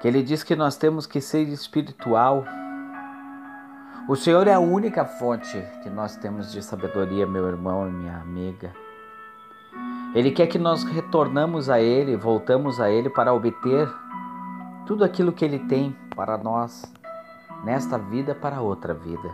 [0.01, 2.43] que Ele diz que nós temos que ser espiritual.
[4.09, 8.17] O Senhor é a única fonte que nós temos de sabedoria, meu irmão e minha
[8.17, 8.73] amiga.
[10.13, 13.89] Ele quer que nós retornamos a Ele, voltamos a Ele para obter
[14.85, 16.83] tudo aquilo que Ele tem para nós
[17.63, 19.33] nesta vida para outra vida.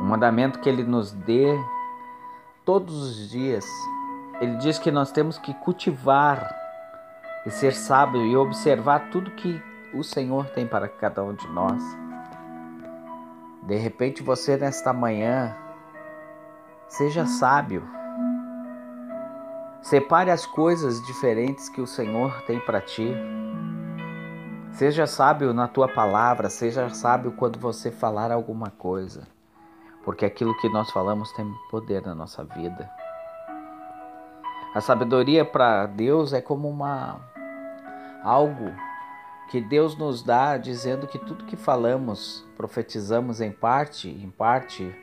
[0.00, 1.56] O mandamento que Ele nos dê
[2.66, 3.64] todos os dias,
[4.40, 6.54] Ele diz que nós temos que cultivar
[7.46, 9.62] e ser sábio e observar tudo que
[9.94, 11.82] o Senhor tem para cada um de nós.
[13.62, 15.56] De repente você nesta manhã
[16.88, 17.96] seja sábio
[19.86, 23.08] Separe as coisas diferentes que o Senhor tem para ti.
[24.72, 29.28] Seja sábio na tua palavra, seja sábio quando você falar alguma coisa,
[30.06, 32.88] porque aquilo que nós falamos tem poder na nossa vida.
[34.72, 37.20] A sabedoria para Deus é como uma
[38.22, 38.72] algo
[39.50, 44.94] que Deus nos dá dizendo que tudo que falamos, profetizamos em parte, em parte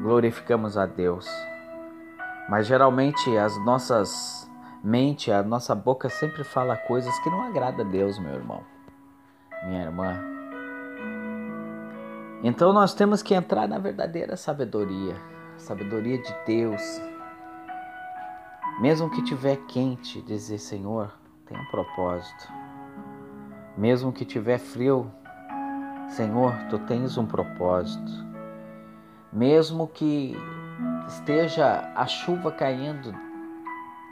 [0.00, 1.28] glorificamos a Deus.
[2.48, 4.48] Mas geralmente as nossas
[4.82, 8.62] mente, a nossa boca sempre fala coisas que não agrada a Deus, meu irmão,
[9.64, 10.39] minha irmã.
[12.42, 15.14] Então nós temos que entrar na verdadeira sabedoria,
[15.58, 16.82] sabedoria de Deus.
[18.80, 21.12] Mesmo que tiver quente, dizer Senhor,
[21.44, 22.48] tem um propósito.
[23.76, 25.10] Mesmo que tiver frio,
[26.08, 28.10] Senhor, tu tens um propósito.
[29.30, 30.34] Mesmo que
[31.06, 33.14] esteja a chuva caindo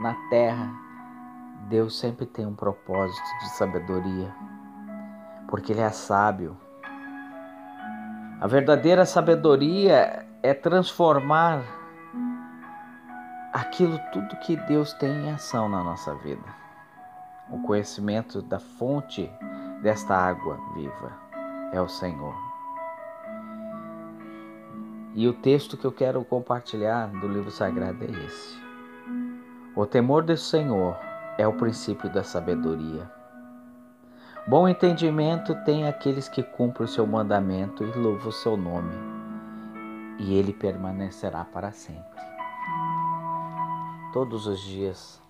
[0.01, 0.71] na terra,
[1.69, 4.35] Deus sempre tem um propósito de sabedoria,
[5.49, 6.57] porque Ele é sábio.
[8.41, 11.61] A verdadeira sabedoria é transformar
[13.53, 16.45] aquilo tudo que Deus tem em ação na nossa vida.
[17.51, 19.29] O conhecimento da fonte
[19.83, 21.13] desta água viva
[21.73, 22.35] é o Senhor.
[25.17, 28.57] E o texto que eu quero compartilhar do livro sagrado é esse.
[29.75, 30.97] O temor do Senhor
[31.37, 33.18] é o princípio da sabedoria.
[34.49, 38.95] Bom entendimento tem aqueles que cumprem o seu mandamento e louvam o seu nome,
[40.19, 42.23] e ele permanecerá para sempre.
[44.11, 45.23] Todos os dias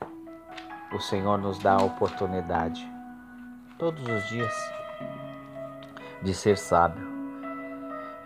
[0.94, 2.88] o Senhor nos dá a oportunidade,
[3.76, 4.54] todos os dias,
[6.22, 7.04] de ser sábio.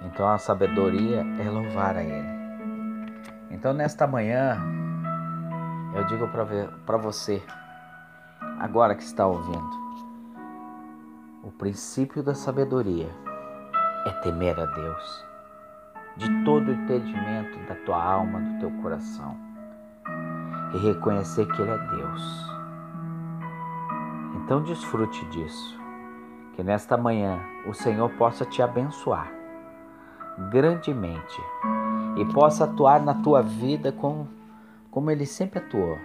[0.03, 2.43] Então a sabedoria é louvar a Ele.
[3.51, 4.61] Então nesta manhã
[5.95, 7.43] eu digo para você,
[8.61, 9.82] agora que está ouvindo,
[11.43, 13.11] o princípio da sabedoria
[14.07, 15.24] é temer a Deus
[16.16, 19.36] de todo o entendimento da tua alma, do teu coração
[20.72, 22.47] e reconhecer que Ele é Deus.
[24.36, 25.80] Então desfrute disso,
[26.55, 29.32] que nesta manhã o Senhor possa te abençoar
[30.51, 31.43] grandemente
[32.16, 34.28] e possa atuar na tua vida como,
[34.93, 35.99] como Ele sempre atuou,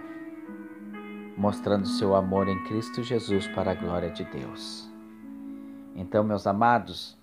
[1.36, 4.87] mostrando seu amor em Cristo Jesus para a glória de Deus.
[5.98, 7.18] Então, meus amados,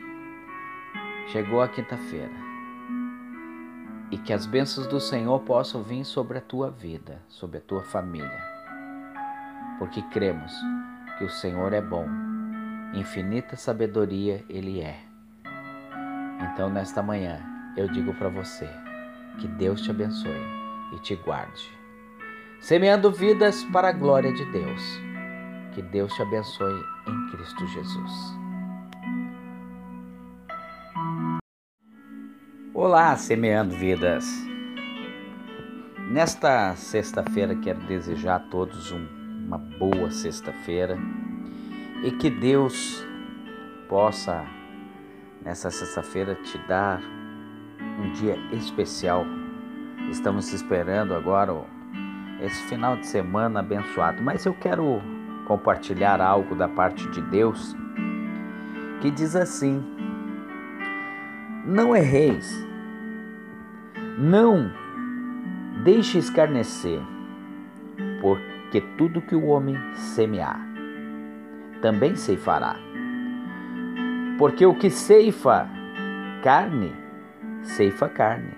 [1.28, 2.34] chegou a quinta-feira
[4.11, 7.84] e que as bênçãos do Senhor possam vir sobre a tua vida, sobre a tua
[7.84, 8.43] família,
[9.80, 10.51] porque cremos
[11.17, 12.05] que o Senhor é bom,
[12.93, 14.99] infinita sabedoria Ele é.
[16.51, 17.41] Então, nesta manhã,
[17.78, 18.69] eu digo para você
[19.39, 20.43] que Deus te abençoe
[20.93, 21.71] e te guarde,
[22.59, 24.82] semeando vidas para a glória de Deus.
[25.73, 28.45] Que Deus te abençoe em Cristo Jesus.
[32.78, 34.26] Olá, semeando vidas.
[36.11, 39.07] Nesta sexta-feira quero desejar a todos um,
[39.47, 40.97] uma boa sexta-feira
[42.03, 43.01] e que Deus
[43.88, 44.43] possa
[45.41, 46.99] nessa sexta-feira te dar
[47.97, 49.26] um dia especial.
[50.11, 51.53] Estamos esperando agora
[52.41, 55.01] esse final de semana abençoado, mas eu quero
[55.47, 57.73] compartilhar algo da parte de Deus
[58.99, 59.82] que diz assim:
[61.65, 62.64] Não erreis
[64.18, 64.72] não
[65.84, 67.01] deixe escarnecer,
[68.22, 70.59] porque tudo que o homem semear,
[71.82, 72.76] também ceifará.
[74.38, 75.70] Porque o que ceifa
[76.41, 76.93] carne,
[77.61, 78.53] ceifa carne.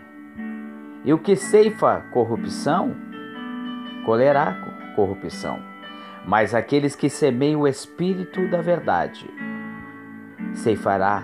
[1.03, 2.95] E o que ceifa corrupção,
[4.05, 4.55] colherá
[4.95, 5.59] corrupção.
[6.25, 9.29] Mas aqueles que semeiam o Espírito da verdade,
[10.53, 11.23] ceifará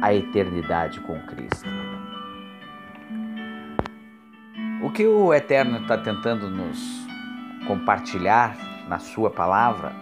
[0.00, 1.83] a eternidade com Cristo.
[4.94, 7.04] Que o Eterno está tentando nos
[7.66, 8.56] compartilhar
[8.88, 9.92] na Sua palavra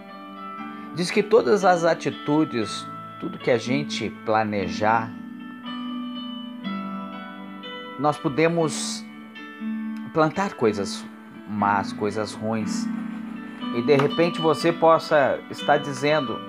[0.93, 2.85] diz que todas as atitudes,
[3.19, 5.11] tudo que a gente planejar,
[7.99, 9.03] nós podemos
[10.13, 11.03] plantar coisas
[11.49, 12.87] más, coisas ruins.
[13.75, 16.39] E de repente você possa estar dizendo: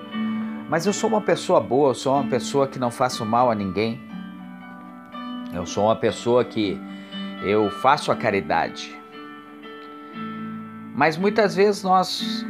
[0.69, 3.55] Mas eu sou uma pessoa boa, eu sou uma pessoa que não faço mal a
[3.55, 3.99] ninguém.
[5.51, 6.79] Eu sou uma pessoa que
[7.45, 8.99] eu faço a caridade.
[10.95, 12.43] Mas muitas vezes nós,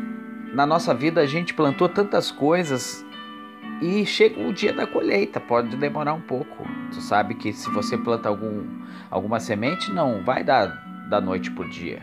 [0.54, 3.06] na nossa vida, a gente plantou tantas coisas
[3.82, 6.66] e chega o dia da colheita, pode demorar um pouco.
[6.92, 8.64] Tu sabe que se você planta algum,
[9.12, 10.68] alguma semente, não vai dar
[11.10, 12.02] da noite por dia.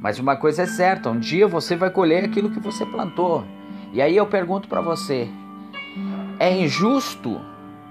[0.00, 3.44] Mas uma coisa é certa, um dia você vai colher aquilo que você plantou.
[3.92, 5.28] E aí eu pergunto para você:
[6.38, 7.40] é injusto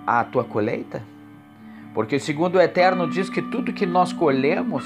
[0.06, 1.04] a tua colheita?
[1.98, 4.86] Porque segundo o Eterno diz que tudo que nós colhemos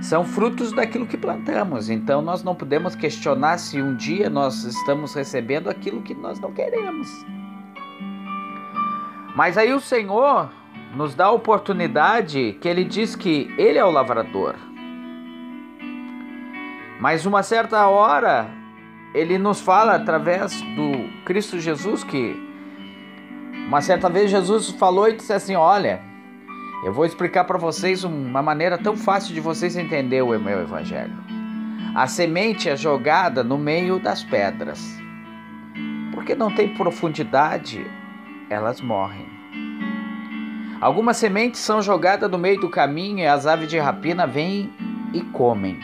[0.00, 1.90] são frutos daquilo que plantamos.
[1.90, 6.52] Então nós não podemos questionar se um dia nós estamos recebendo aquilo que nós não
[6.52, 7.08] queremos.
[9.34, 10.52] Mas aí o Senhor
[10.94, 14.54] nos dá a oportunidade que ele diz que ele é o lavrador.
[17.00, 18.48] Mas uma certa hora
[19.12, 22.47] ele nos fala através do Cristo Jesus que
[23.68, 26.00] uma certa vez Jesus falou e disse assim: Olha,
[26.86, 31.12] eu vou explicar para vocês uma maneira tão fácil de vocês entenderem o meu evangelho.
[31.94, 34.80] a semente é jogada no meio das pedras.
[36.14, 37.86] Porque não tem profundidade,
[38.48, 39.26] elas morrem.
[40.80, 44.72] Algumas sementes são jogadas no meio do caminho e as aves de rapina vêm
[45.12, 45.78] e comem.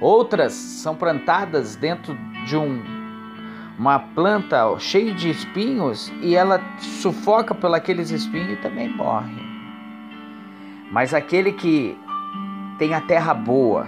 [0.00, 2.16] Outras são plantadas dentro
[2.46, 2.93] de um,
[3.78, 9.34] uma planta cheia de espinhos e ela sufoca por aqueles espinhos e também morre.
[10.92, 11.98] Mas aquele que
[12.78, 13.86] tem a terra boa,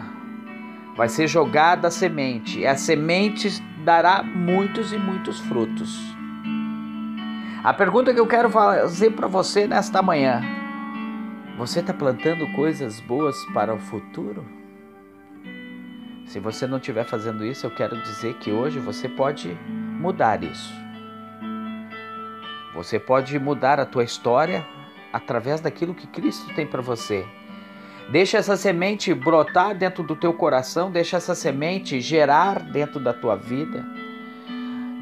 [0.97, 6.17] vai ser jogada a semente, e a semente dará muitos e muitos frutos.
[7.63, 10.41] A pergunta que eu quero fazer para você nesta manhã:
[11.59, 14.56] você está plantando coisas boas para o futuro?
[16.27, 20.75] Se você não estiver fazendo isso, eu quero dizer que hoje você pode mudar isso.
[22.75, 24.67] Você pode mudar a tua história
[25.13, 27.25] através daquilo que Cristo tem para você.
[28.11, 33.37] Deixa essa semente brotar dentro do teu coração, deixa essa semente gerar dentro da tua
[33.37, 33.85] vida.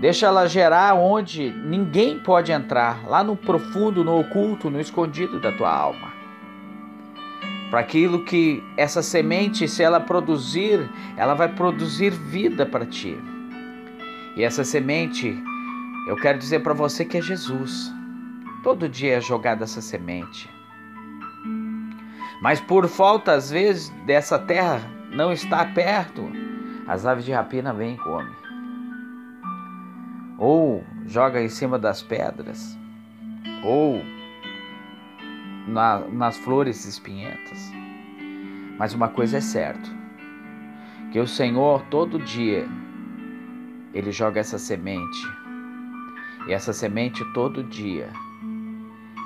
[0.00, 5.50] Deixa ela gerar onde ninguém pode entrar, lá no profundo, no oculto, no escondido da
[5.52, 6.13] tua alma.
[7.74, 13.18] Para aquilo que essa semente, se ela produzir, ela vai produzir vida para ti.
[14.36, 15.36] E essa semente,
[16.06, 17.92] eu quero dizer para você que é Jesus.
[18.62, 20.48] Todo dia é jogada essa semente.
[22.40, 26.30] Mas por falta, às vezes, dessa terra não estar perto,
[26.86, 28.36] as aves de rapina vêm e comem.
[30.38, 32.78] Ou joga em cima das pedras,
[33.64, 34.00] ou
[35.66, 37.70] na, nas flores espinhentas.
[38.78, 39.88] Mas uma coisa é certa,
[41.12, 42.66] que o Senhor todo dia
[43.92, 45.26] ele joga essa semente.
[46.46, 48.08] E essa semente todo dia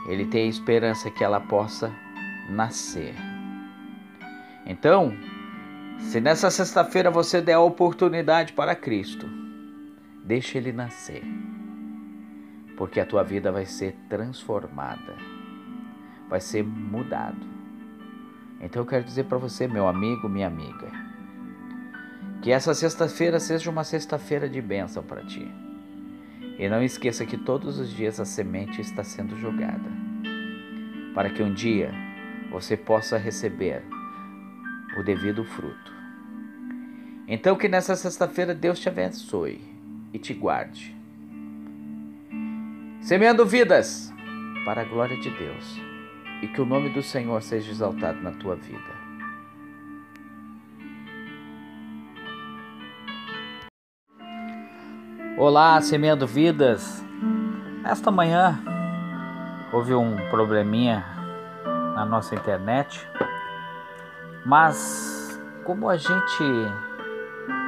[0.09, 1.93] ele tem a esperança que ela possa
[2.49, 3.14] nascer.
[4.64, 5.14] Então,
[5.99, 9.26] se nessa sexta-feira você der a oportunidade para Cristo,
[10.24, 11.22] deixe ele nascer,
[12.76, 15.16] porque a tua vida vai ser transformada,
[16.29, 17.47] vai ser mudado.
[18.61, 20.91] Então eu quero dizer para você, meu amigo, minha amiga,
[22.43, 25.51] que essa sexta-feira seja uma sexta-feira de bênção para ti.
[26.59, 29.91] E não esqueça que todos os dias a semente está sendo jogada,
[31.14, 31.93] para que um dia
[32.51, 33.85] você possa receber
[34.99, 35.93] o devido fruto.
[37.29, 39.61] Então, que nessa sexta-feira Deus te abençoe
[40.12, 40.97] e te guarde.
[43.03, 44.12] Semeando vidas
[44.64, 45.88] para a glória de Deus
[46.43, 48.99] e que o nome do Senhor seja exaltado na tua vida.
[55.36, 57.05] Olá, semeando vidas.
[57.84, 58.61] Esta manhã
[59.72, 61.05] houve um probleminha
[61.95, 63.09] na nossa internet.
[64.45, 66.45] Mas como a gente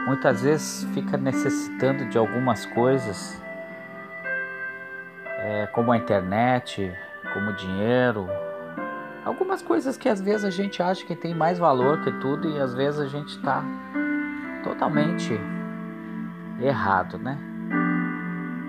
[0.07, 3.41] muitas vezes fica necessitando de algumas coisas,
[5.39, 6.93] é, como a internet,
[7.33, 8.29] como dinheiro,
[9.25, 12.59] algumas coisas que às vezes a gente acha que tem mais valor que tudo e
[12.59, 13.63] às vezes a gente está
[14.63, 15.39] totalmente
[16.61, 17.39] errado, né?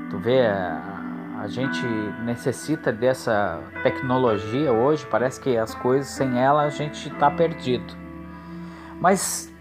[0.10, 0.48] Tu vê
[1.42, 1.84] a gente
[2.24, 7.96] necessita dessa tecnologia hoje, parece que as coisas sem ela a gente está perdido.
[9.00, 9.52] Mas,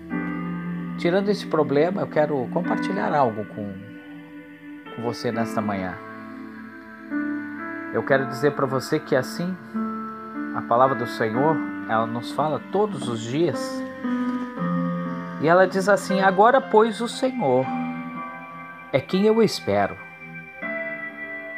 [0.98, 3.72] tirando esse problema, eu quero compartilhar algo com,
[4.94, 5.94] com você nesta manhã.
[7.94, 9.56] Eu quero dizer para você que assim,
[10.54, 11.56] a palavra do Senhor,
[11.88, 13.82] ela nos fala todos os dias.
[15.40, 17.64] E ela diz assim: Agora, pois, o Senhor
[18.92, 19.96] é quem eu espero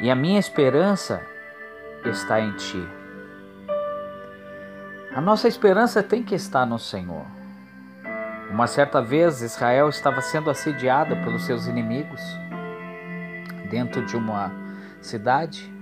[0.03, 1.25] e a minha esperança
[2.03, 2.85] está em Ti.
[5.15, 7.25] A nossa esperança tem que estar no Senhor.
[8.51, 12.21] Uma certa vez Israel estava sendo assediada pelos seus inimigos
[13.69, 14.51] dentro de uma
[15.01, 15.73] cidade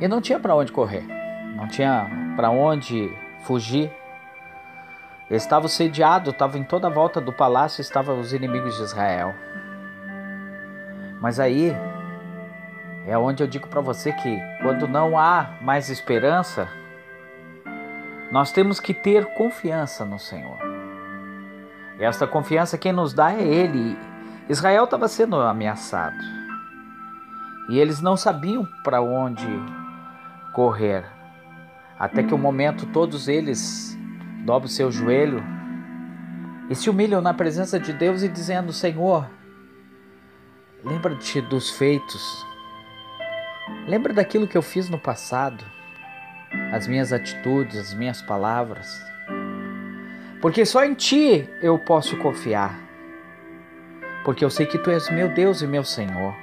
[0.00, 1.06] e não tinha para onde correr,
[1.64, 2.06] não tinha
[2.36, 3.10] para onde
[3.40, 3.90] fugir.
[5.30, 9.34] Estava sediado, estava em toda a volta do palácio, estavam os inimigos de Israel.
[11.20, 11.74] Mas aí
[13.06, 16.68] é onde eu digo para você que quando não há mais esperança,
[18.30, 20.58] nós temos que ter confiança no Senhor.
[21.98, 23.98] E essa confiança quem nos dá é Ele.
[24.50, 26.18] Israel estava sendo ameaçado
[27.70, 29.48] e eles não sabiam para onde
[30.52, 31.23] correr.
[32.04, 33.98] Até que o momento todos eles
[34.44, 35.42] dobram seu joelho
[36.68, 39.30] e se humilham na presença de Deus e dizendo: Senhor,
[40.84, 42.44] lembra-te dos feitos
[43.86, 45.64] Lembra daquilo que eu fiz no passado,
[46.72, 49.02] as minhas atitudes, as minhas palavras.
[50.40, 52.78] Porque só em Ti eu posso confiar.
[54.24, 56.34] Porque eu sei que Tu és meu Deus e meu Senhor.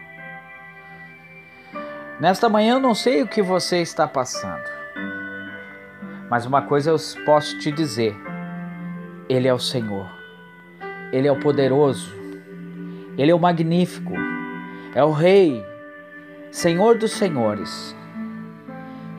[2.20, 4.81] Nesta manhã eu não sei o que você está passando.
[6.32, 8.16] Mas uma coisa eu posso te dizer:
[9.28, 10.10] Ele é o Senhor.
[11.12, 12.16] Ele é o poderoso.
[13.18, 14.14] Ele é o magnífico.
[14.96, 15.62] É o Rei,
[16.50, 17.94] Senhor dos Senhores.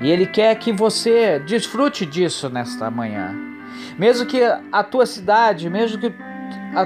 [0.01, 3.37] E Ele quer que você desfrute disso nesta manhã.
[3.99, 4.41] Mesmo que
[4.73, 6.15] a tua cidade, mesmo que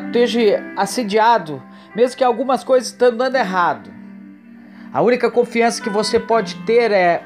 [0.07, 0.41] esteja
[0.77, 1.63] assediado,
[1.95, 3.93] mesmo que algumas coisas estão dando errado,
[4.93, 7.23] a única confiança que você pode ter é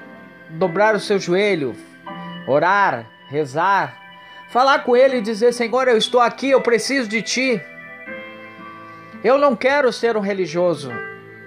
[0.50, 1.74] dobrar o seu joelho,
[2.46, 3.96] orar, rezar,
[4.48, 7.60] falar com Ele e dizer: Senhor, eu estou aqui, eu preciso de Ti.
[9.22, 10.90] Eu não quero ser um religioso,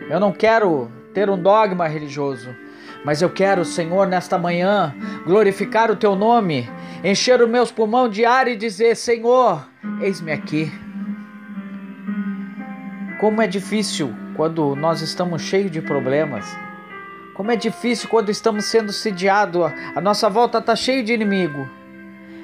[0.10, 2.56] eu não quero ter um dogma religioso,
[3.04, 6.70] mas eu quero, Senhor, nesta manhã, glorificar o Teu nome,
[7.04, 9.68] encher os meus pulmões de ar e dizer: Senhor,
[10.02, 10.72] eis-me aqui.
[13.20, 16.46] Como é difícil quando nós estamos cheios de problemas.
[17.34, 21.68] Como é difícil quando estamos sendo sediados, a nossa volta está cheia de inimigo.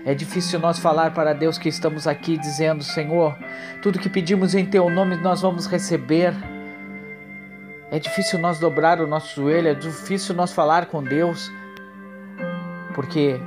[0.04, 3.38] É difícil nós falar para Deus que estamos aqui dizendo: Senhor,
[3.84, 6.34] tudo que pedimos em Teu nome nós vamos receber.
[7.92, 11.52] É difícil nós dobrar o nosso joelho, é difícil nós falar com Deus,
[12.96, 13.40] porque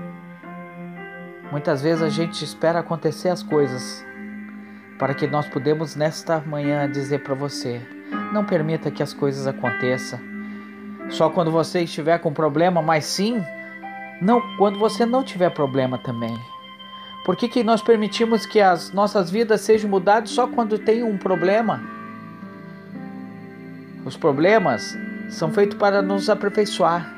[1.50, 4.04] muitas vezes a gente espera acontecer as coisas
[4.98, 7.80] para que nós podemos nesta manhã dizer para você:
[8.32, 10.31] não permita que as coisas aconteçam
[11.10, 13.42] só quando você estiver com problema, mas sim
[14.20, 16.38] não quando você não tiver problema também.
[17.24, 21.16] Por que, que nós permitimos que as nossas vidas sejam mudadas só quando tem um
[21.16, 21.80] problema?
[24.04, 24.98] Os problemas
[25.28, 27.12] são feitos para nos aperfeiçoar.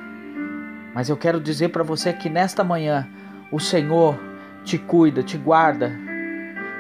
[0.95, 3.09] Mas eu quero dizer para você que nesta manhã
[3.51, 4.19] o Senhor
[4.63, 5.93] te cuida, te guarda.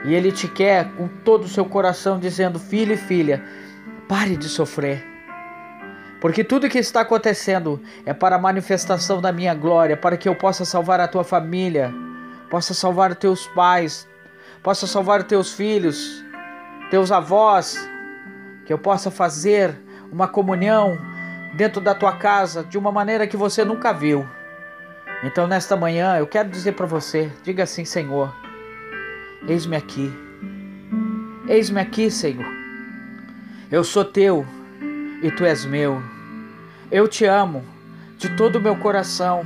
[0.04, 3.42] E Ele te quer com todo o seu coração, dizendo: Filho e filha,
[4.06, 5.13] pare de sofrer.
[6.24, 10.34] Porque tudo que está acontecendo é para a manifestação da minha glória, para que eu
[10.34, 11.92] possa salvar a tua família,
[12.48, 14.08] possa salvar teus pais,
[14.62, 16.24] possa salvar teus filhos,
[16.88, 17.76] teus avós,
[18.64, 19.78] que eu possa fazer
[20.10, 20.96] uma comunhão
[21.52, 24.26] dentro da tua casa de uma maneira que você nunca viu.
[25.22, 28.34] Então, nesta manhã, eu quero dizer para você: diga assim, Senhor,
[29.46, 30.10] eis-me aqui,
[31.46, 32.50] eis-me aqui, Senhor.
[33.70, 34.46] Eu sou teu
[35.22, 36.13] e tu és meu.
[36.94, 37.64] Eu te amo
[38.16, 39.44] de todo o meu coração,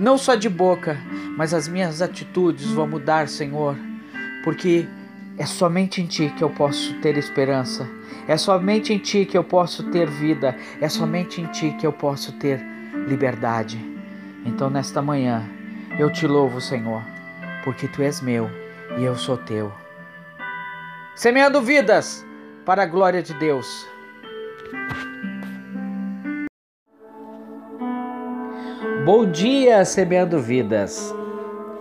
[0.00, 0.98] não só de boca,
[1.36, 3.76] mas as minhas atitudes vão mudar, Senhor,
[4.42, 4.88] porque
[5.36, 7.86] é somente em Ti que eu posso ter esperança,
[8.26, 11.92] é somente em Ti que eu posso ter vida, é somente em Ti que eu
[11.92, 12.58] posso ter
[13.06, 13.78] liberdade.
[14.46, 15.46] Então, nesta manhã,
[15.98, 17.02] eu te louvo, Senhor,
[17.64, 18.50] porque Tu és meu
[18.96, 19.70] e eu sou Teu.
[21.14, 22.24] Semeando vidas
[22.64, 23.86] para a glória de Deus.
[29.04, 31.12] Bom dia, semeando vidas.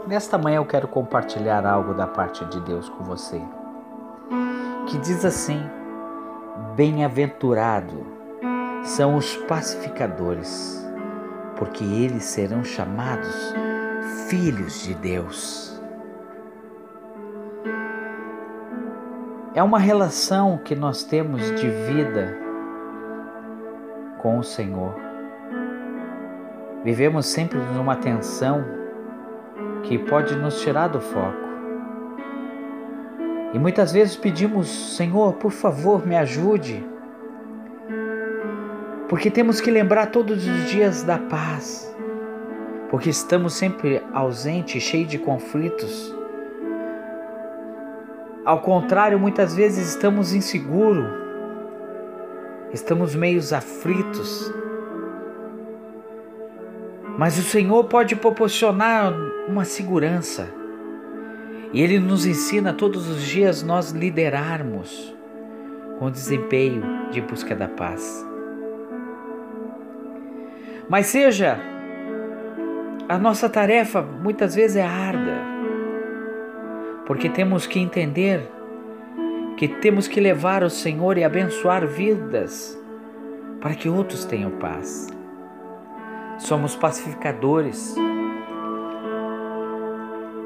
[0.08, 3.40] Nesta manhã eu quero compartilhar algo da parte de Deus com você.
[4.88, 5.62] Que diz assim:
[6.76, 8.08] Bem-aventurado
[8.82, 10.84] são os pacificadores,
[11.58, 13.54] porque eles serão chamados
[14.28, 15.80] filhos de Deus.
[19.54, 22.36] É uma relação que nós temos de vida
[24.18, 25.01] com o Senhor
[26.84, 28.66] Vivemos sempre numa tensão
[29.84, 31.52] que pode nos tirar do foco.
[33.54, 36.84] E muitas vezes pedimos, Senhor, por favor, me ajude.
[39.08, 41.96] Porque temos que lembrar todos os dias da paz.
[42.90, 46.16] Porque estamos sempre ausentes, cheios de conflitos.
[48.44, 51.06] Ao contrário, muitas vezes estamos inseguros,
[52.74, 54.52] estamos meio aflitos,
[57.18, 59.14] mas o Senhor pode proporcionar
[59.48, 60.50] uma segurança.
[61.74, 65.16] E Ele nos ensina todos os dias nós liderarmos
[66.00, 68.26] com desempenho de busca da paz.
[70.90, 71.60] Mas seja
[73.08, 75.38] a nossa tarefa muitas vezes é árdua,
[77.06, 78.50] porque temos que entender
[79.58, 82.78] que temos que levar o Senhor e abençoar vidas
[83.62, 85.08] para que outros tenham paz
[86.42, 87.96] somos pacificadores.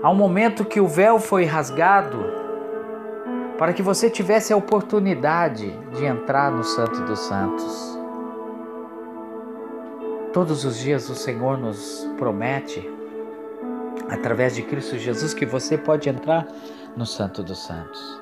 [0.01, 2.23] Há um momento que o véu foi rasgado
[3.57, 7.97] para que você tivesse a oportunidade de entrar no Santo dos Santos.
[10.33, 12.87] Todos os dias o Senhor nos promete
[14.09, 16.45] através de Cristo Jesus, que você pode entrar
[16.95, 18.21] no Santo dos Santos.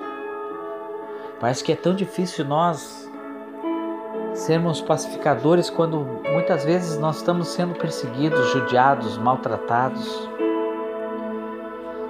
[1.40, 3.03] Parece que é tão difícil nós
[4.34, 6.00] sermos pacificadores quando
[6.32, 10.30] muitas vezes nós estamos sendo perseguidos, judiados, maltratados.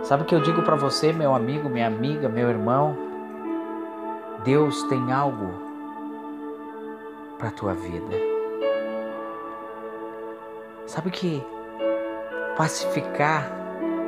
[0.04, 2.98] Sabe o que eu digo para você, meu amigo, minha amiga, meu irmão?
[4.44, 5.54] Deus tem algo
[7.38, 8.16] para tua vida.
[10.86, 11.42] Sabe que
[12.58, 13.50] pacificar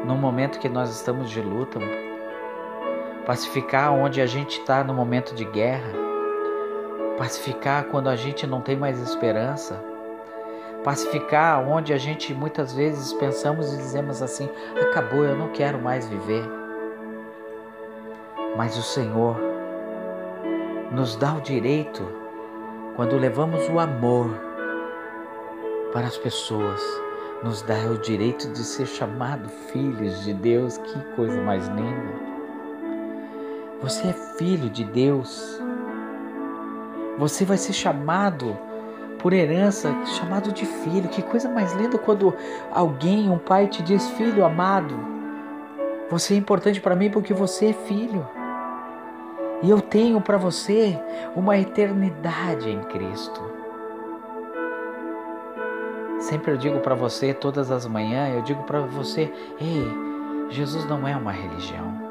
[0.06, 1.80] no momento que nós estamos de luta,
[3.26, 6.05] pacificar onde a gente está no momento de guerra,
[7.18, 9.82] pacificar quando a gente não tem mais esperança,
[10.84, 14.50] pacificar onde a gente muitas vezes pensamos e dizemos assim:
[14.82, 16.44] acabou, eu não quero mais viver.
[18.56, 19.38] Mas o Senhor
[20.92, 22.04] nos dá o direito,
[22.96, 24.30] quando levamos o amor
[25.92, 26.82] para as pessoas,
[27.44, 30.78] nos dá o direito de ser chamado filhos de Deus.
[30.78, 32.26] Que coisa mais linda!
[33.82, 35.62] Você é filho de Deus.
[37.18, 38.58] Você vai ser chamado
[39.20, 41.10] por herança, chamado de filho.
[41.10, 42.34] Que coisa mais linda quando
[42.72, 44.96] alguém, um pai, te diz: Filho amado,
[46.10, 48.28] você é importante para mim porque você é filho.
[49.64, 51.00] E eu tenho para você
[51.36, 53.42] uma eternidade em Cristo.
[56.20, 59.88] Sempre eu digo para você, todas as manhãs, eu digo para você: ei,
[60.50, 62.05] Jesus não é uma religião.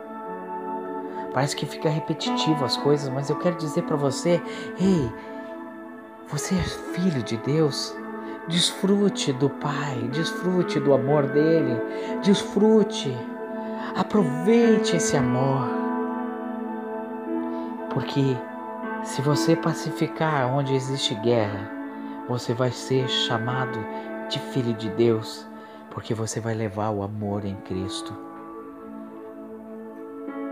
[1.35, 4.41] Parece que fica repetitivo as coisas, mas eu quero dizer para você:
[4.80, 5.12] ei,
[6.28, 7.95] você é filho de Deus.
[8.47, 11.80] Desfrute do Pai, desfrute do amor dele,
[12.22, 13.11] desfrute,
[13.97, 15.66] aproveite esse amor.
[17.89, 18.37] Porque
[19.03, 21.70] se você pacificar onde existe guerra,
[22.28, 23.78] você vai ser chamado
[24.28, 25.49] de filho de Deus,
[25.91, 28.34] porque você vai levar o amor em Cristo.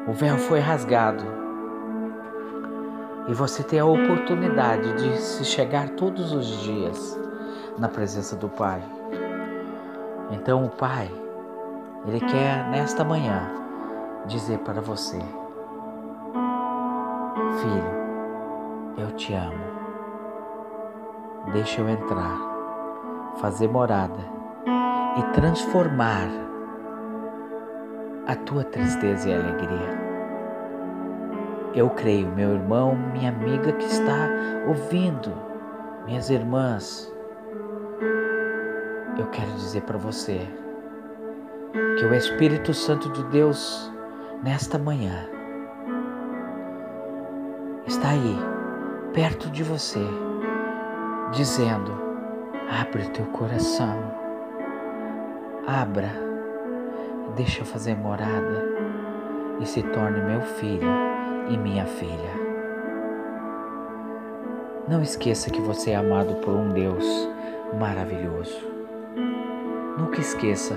[0.07, 1.23] O véu foi rasgado
[3.29, 7.19] e você tem a oportunidade de se chegar todos os dias
[7.79, 8.83] na presença do Pai.
[10.33, 11.09] Então o Pai,
[12.05, 13.49] Ele quer nesta manhã
[14.27, 15.21] dizer para você:
[17.61, 19.73] Filho, eu te amo.
[21.53, 22.39] Deixa eu entrar,
[23.37, 24.19] fazer morada
[25.17, 26.29] e transformar
[28.27, 30.03] a tua tristeza e alegria.
[31.75, 34.29] Eu creio, meu irmão, minha amiga que está
[34.67, 35.33] ouvindo,
[36.05, 37.13] minhas irmãs,
[39.19, 40.47] eu quero dizer para você
[41.99, 43.91] que o Espírito Santo de Deus,
[44.43, 45.29] nesta manhã,
[47.87, 48.39] está aí,
[49.13, 50.05] perto de você,
[51.33, 51.93] dizendo:
[52.81, 53.97] abre o teu coração,
[55.67, 56.32] abra
[57.37, 58.65] deixa fazer morada
[59.61, 60.89] e se torne meu filho
[61.49, 62.43] e minha filha.
[64.89, 67.05] Não esqueça que você é amado por um Deus
[67.79, 68.61] maravilhoso.
[69.99, 70.77] Nunca esqueça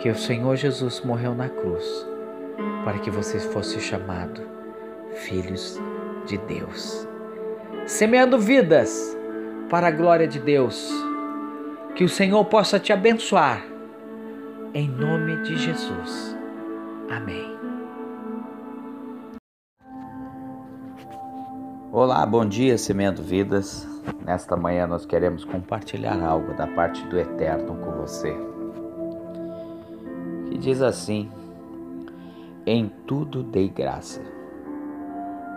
[0.00, 2.06] que o Senhor Jesus morreu na cruz
[2.84, 4.42] para que você fosse chamado
[5.12, 5.78] filhos
[6.26, 7.06] de Deus.
[7.86, 9.16] Semeando vidas
[9.68, 10.90] para a glória de Deus.
[11.94, 13.64] Que o Senhor possa te abençoar
[14.74, 16.36] em nome de Jesus.
[17.10, 17.56] Amém.
[21.90, 23.86] Olá, bom dia, Semendo Vidas.
[24.24, 28.36] Nesta manhã nós queremos compartilhar algo da parte do Eterno com você.
[30.48, 31.30] Que diz assim:
[32.66, 34.20] Em tudo dei graça,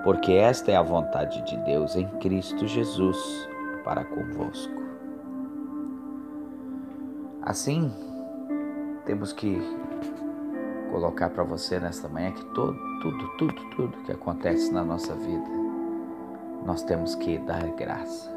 [0.03, 3.49] porque esta é a vontade de Deus em Cristo Jesus
[3.84, 4.82] para convosco.
[7.41, 7.91] Assim,
[9.06, 9.60] temos que
[10.91, 15.49] colocar para você nesta manhã que todo, tudo, tudo, tudo que acontece na nossa vida,
[16.66, 18.30] nós temos que dar graça.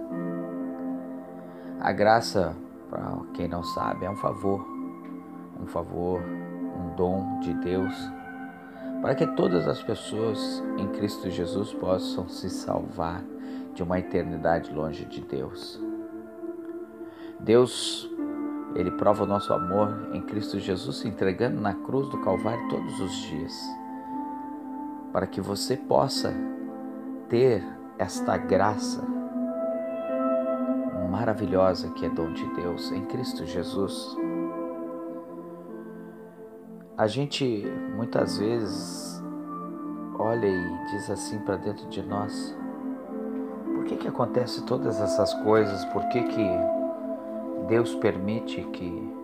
[1.80, 2.56] A graça,
[2.88, 4.66] para quem não sabe, é um favor,
[5.60, 7.94] um favor, um dom de Deus,
[9.02, 13.22] para que todas as pessoas em Cristo Jesus possam se salvar
[13.74, 15.78] de uma eternidade longe de Deus.
[17.40, 18.10] Deus
[18.74, 23.00] ele prova o nosso amor em Cristo Jesus se entregando na cruz do Calvário todos
[23.00, 23.54] os dias,
[25.12, 26.34] para que você possa
[27.28, 27.64] ter
[27.98, 29.02] esta graça
[31.10, 34.16] maravilhosa que é dom de Deus em Cristo Jesus.
[36.98, 37.64] A gente
[37.96, 39.22] muitas vezes
[40.18, 42.56] olha e diz assim para dentro de nós:
[43.74, 45.84] por que que acontece todas essas coisas?
[45.86, 46.83] Por que que
[47.68, 49.14] Deus permite que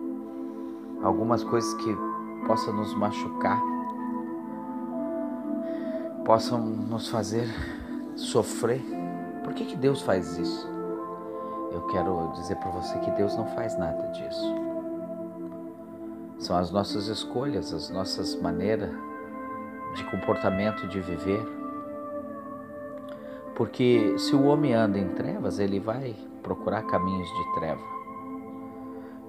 [1.03, 1.95] algumas coisas que
[2.47, 3.61] possa nos machucar,
[6.25, 7.47] possam nos fazer
[8.15, 8.81] sofrer.
[9.43, 10.67] Por que, que Deus faz isso?
[11.71, 14.55] Eu quero dizer para você que Deus não faz nada disso.
[16.39, 18.89] São as nossas escolhas, as nossas maneiras
[19.95, 21.45] de comportamento, de viver.
[23.55, 28.00] Porque se o homem anda em trevas, ele vai procurar caminhos de treva.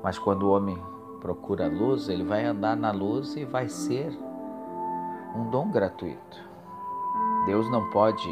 [0.02, 0.76] Mas quando o homem
[1.20, 4.18] procura a luz, ele vai andar na luz e vai ser
[5.36, 6.50] um dom gratuito.
[7.46, 8.28] Deus não pode,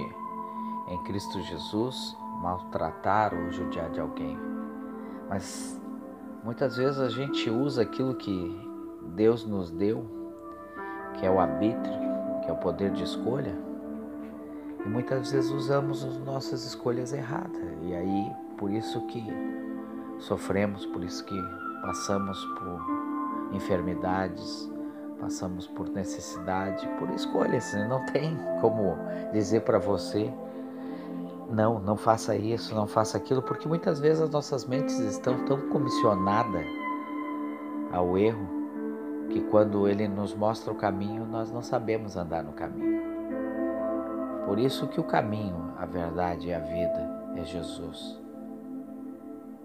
[0.89, 4.39] em Cristo Jesus, maltratar ou judiar de alguém.
[5.29, 5.81] Mas
[6.43, 8.69] muitas vezes a gente usa aquilo que
[9.15, 10.05] Deus nos deu,
[11.15, 11.95] que é o arbítrio,
[12.43, 13.57] que é o poder de escolha,
[14.85, 17.61] e muitas vezes usamos as nossas escolhas erradas.
[17.83, 19.23] E aí, por isso que
[20.21, 21.37] sofremos, por isso que
[21.83, 24.71] passamos por enfermidades,
[25.21, 27.73] passamos por necessidade, por escolhas.
[27.89, 28.97] Não tem como
[29.33, 30.33] dizer para você,
[31.51, 35.69] não, não faça isso, não faça aquilo, porque muitas vezes as nossas mentes estão tão
[35.69, 36.67] comissionadas
[37.93, 38.61] ao erro
[39.31, 43.01] que quando ele nos mostra o caminho, nós não sabemos andar no caminho.
[44.45, 48.20] Por isso que o caminho, a verdade e a vida é Jesus.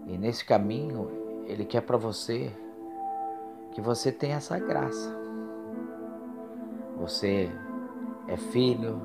[0.08, 2.51] E nesse caminho, ele quer para você
[3.72, 5.16] que você tenha essa graça.
[6.97, 7.51] Você
[8.28, 9.01] é filho,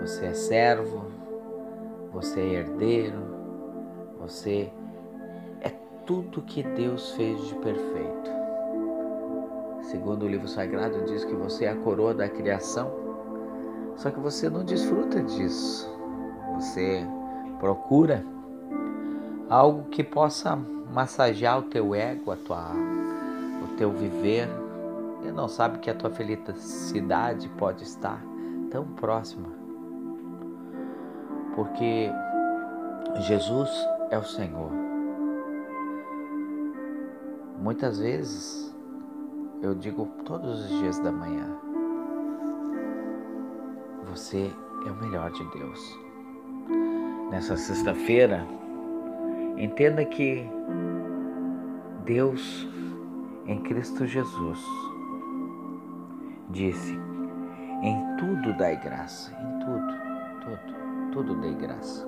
[0.00, 1.04] você é servo,
[2.12, 3.22] você é herdeiro,
[4.18, 4.72] você
[5.60, 5.70] é
[6.06, 8.30] tudo que Deus fez de perfeito.
[9.82, 12.90] Segundo o livro sagrado, diz que você é a coroa da criação,
[13.96, 15.92] só que você não desfruta disso.
[16.54, 17.04] Você
[17.58, 18.24] procura
[19.48, 20.56] algo que possa
[20.92, 22.70] massagear o teu ego, a tua,
[23.64, 24.48] o teu viver,
[25.24, 28.22] e não sabe que a tua felicidade pode estar
[28.70, 29.48] tão próxima.
[31.54, 32.10] Porque
[33.20, 33.70] Jesus
[34.10, 34.70] é o Senhor.
[37.60, 38.74] Muitas vezes
[39.62, 41.46] eu digo todos os dias da manhã:
[44.10, 44.50] Você
[44.86, 45.98] é o melhor de Deus.
[47.30, 48.46] Nessa sexta-feira,
[49.56, 50.48] entenda que
[52.04, 52.68] Deus
[53.46, 54.58] em Cristo Jesus
[56.50, 56.98] disse:
[57.82, 59.94] Em tudo dai graça, em tudo,
[60.40, 62.06] tudo, tudo dai graça.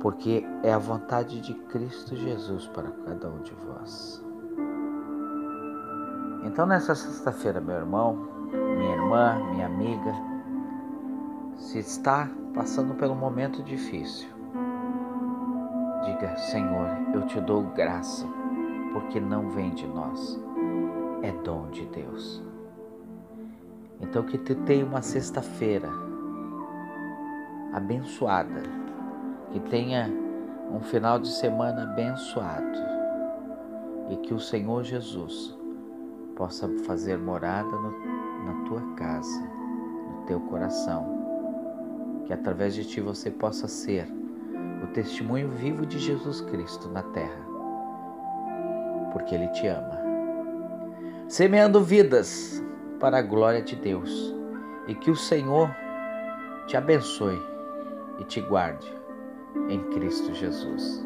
[0.00, 4.24] Porque é a vontade de Cristo Jesus para cada um de vós.
[6.44, 10.14] Então, nessa sexta-feira, meu irmão, minha irmã, minha amiga,
[11.56, 14.28] se está passando um momento difícil,
[16.16, 18.26] diga: Senhor, eu te dou graça,
[18.92, 20.40] porque não vem de nós,
[21.22, 22.42] é dom de Deus.
[24.00, 25.88] Então, que tu tenha uma sexta-feira
[27.72, 28.62] abençoada,
[29.52, 30.10] que tenha
[30.70, 32.78] um final de semana abençoado
[34.10, 35.56] e que o Senhor Jesus
[36.34, 37.90] possa fazer morada no,
[38.44, 41.14] na tua casa, no teu coração.
[42.26, 44.06] Que através de ti você possa ser
[44.96, 47.46] testemunho vivo de Jesus Cristo na terra,
[49.12, 50.00] porque Ele te ama.
[51.28, 52.62] Semeando vidas
[52.98, 54.34] para a glória de Deus
[54.88, 55.68] e que o Senhor
[56.66, 57.38] te abençoe
[58.18, 58.90] e te guarde
[59.68, 61.04] em Cristo Jesus.